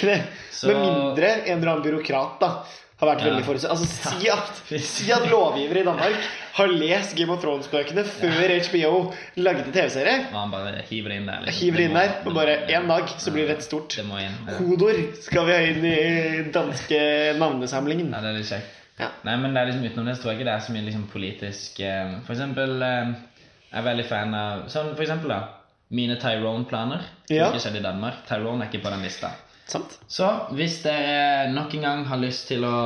det. 0.00 0.22
Så- 0.50 0.66
Med 0.72 0.76
mindre 0.80 1.28
en 1.46 1.58
eller 1.58 1.72
annen 1.74 1.84
byråkrat 1.84 2.40
da 2.40 2.50
har 2.98 3.10
vært 3.12 3.24
veldig 3.28 3.44
forutsett. 3.46 3.70
Altså, 3.70 3.86
si 4.18 4.30
at, 4.32 4.62
si 4.92 5.08
at 5.14 5.26
lovgivere 5.30 5.82
i 5.82 5.86
Danmark 5.86 6.28
har 6.58 6.72
lest 6.74 7.14
Game 7.18 7.30
of 7.30 7.42
Thrones-bøkene 7.44 8.02
før 8.08 8.54
HBO 8.66 8.94
laget 9.38 9.68
en 9.68 9.76
TV-serie. 9.76 10.16
Og 10.32 10.38
han 10.40 10.54
bare 10.54 10.82
hiver 10.88 11.14
inn 11.14 11.28
der. 11.30 11.44
liksom. 11.46 11.60
Hiver 11.62 11.84
inn 11.84 11.94
der, 11.94 12.16
og 12.26 12.34
bare 12.34 12.56
én 12.66 12.80
en 12.80 12.90
dag 12.90 13.12
så 13.14 13.30
blir 13.34 13.46
det 13.46 13.60
et 13.60 13.68
stort 13.68 13.94
Det 13.94 14.06
må 14.08 14.18
inn. 14.22 14.34
Ja. 14.48 14.56
Hodor 14.58 14.98
skal 15.22 15.46
vi 15.46 15.54
ha 15.54 15.68
inn 15.70 15.86
i 15.86 16.42
danske 16.54 16.98
navnesamlingen. 17.38 18.10
Ja, 18.14 18.24
det 18.24 18.32
er 18.32 18.40
litt 18.40 18.50
kjekt. 18.50 18.74
Ja. 18.98 19.12
Nei, 19.22 19.36
men 19.38 19.54
det 19.54 19.60
er 19.62 19.68
liksom 19.70 19.84
utenom 19.86 20.08
det 20.10 20.16
så 20.18 20.24
tror 20.24 20.32
jeg 20.32 20.40
ikke 20.40 20.48
det 20.50 20.54
er 20.56 20.64
så 20.66 20.72
mye 20.74 20.86
liksom 20.88 21.04
politisk 21.12 21.76
eh, 21.86 22.16
For 22.26 22.34
eksempel 22.34 22.82
eh, 22.82 23.12
Jeg 23.68 23.78
er 23.78 23.84
veldig 23.86 24.06
fan 24.08 24.34
av 24.34 24.64
Sånn 24.74 24.88
for 24.96 25.04
eksempel 25.04 25.30
da 25.30 25.36
Mine 25.94 26.16
Tyrone-planer 26.18 27.04
Ja. 27.30 27.46
ikke 27.52 27.60
skjedde 27.62 27.78
i 27.78 27.84
Danmark 27.84 28.24
Tyrone 28.26 28.66
er 28.66 28.72
ikke 28.72 28.82
på 28.82 28.90
den 28.90 29.06
lista 29.06 29.30
Sant? 29.68 29.98
Så 30.08 30.26
hvis 30.56 30.78
dere 30.80 31.50
nok 31.52 31.74
en 31.76 31.84
gang 31.84 32.04
har 32.08 32.20
lyst 32.22 32.46
til 32.48 32.64
å 32.64 32.76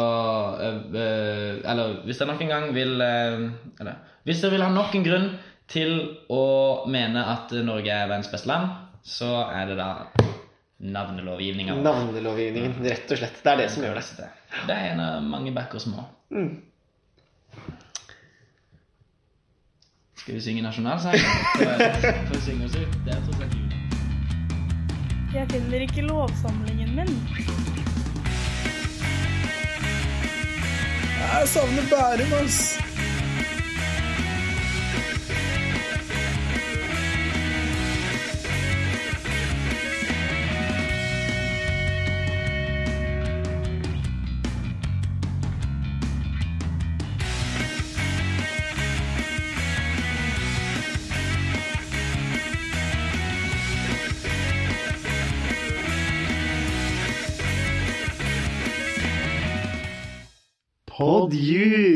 Eller 0.59 2.01
hvis 2.03 2.19
dere 2.19 2.33
nok 2.33 2.43
en 2.43 2.51
gang 2.51 2.69
vil 2.75 2.97
Eller 2.99 4.01
Hvis 4.27 4.43
dere 4.43 4.57
vil 4.57 4.67
ha 4.67 4.71
nok 4.75 4.97
en 4.99 5.07
grunn 5.07 5.29
til 5.71 5.95
å 6.33 6.43
mene 6.91 7.23
at 7.37 7.55
Norge 7.63 7.95
er 7.95 8.11
verdens 8.11 8.33
beste 8.33 8.51
land 8.51 8.75
Så 9.07 9.31
er 9.47 9.71
det 9.71 9.79
da 9.79 9.93
navnelovgivninga. 10.83 11.77
Navnelovgivningen, 11.79 12.73
rett 12.83 13.13
og 13.15 13.21
slett. 13.21 13.39
Det 13.45 13.53
er 13.53 13.61
det 13.61 13.69
som 13.71 13.85
gjør 13.87 14.01
det. 14.01 14.29
Det 14.67 14.75
er 14.75 14.89
en 14.93 15.03
av 15.05 15.23
mange 15.23 15.53
backer 15.55 15.79
små. 15.79 16.09
Mm. 16.35 16.57
Skal 20.23 20.35
vi 20.35 20.41
synge 20.41 20.63
nasjonalsang? 20.63 21.19
Får 21.59 22.35
vi 22.35 22.43
synge 22.49 22.67
oss 22.67 22.77
ut. 22.79 22.99
Det 23.07 23.15
er 23.15 23.23
tross 23.27 23.47
alt 23.47 23.55
jul. 23.55 23.72
Jeg 25.33 25.47
finner 25.51 25.81
ikke 25.81 26.03
lovsamlingen 26.05 26.91
min. 26.97 27.13
Jeg 31.23 31.49
savner 31.49 31.87
Bærum, 31.91 32.33
ass. 32.45 32.92
you. 61.35 61.92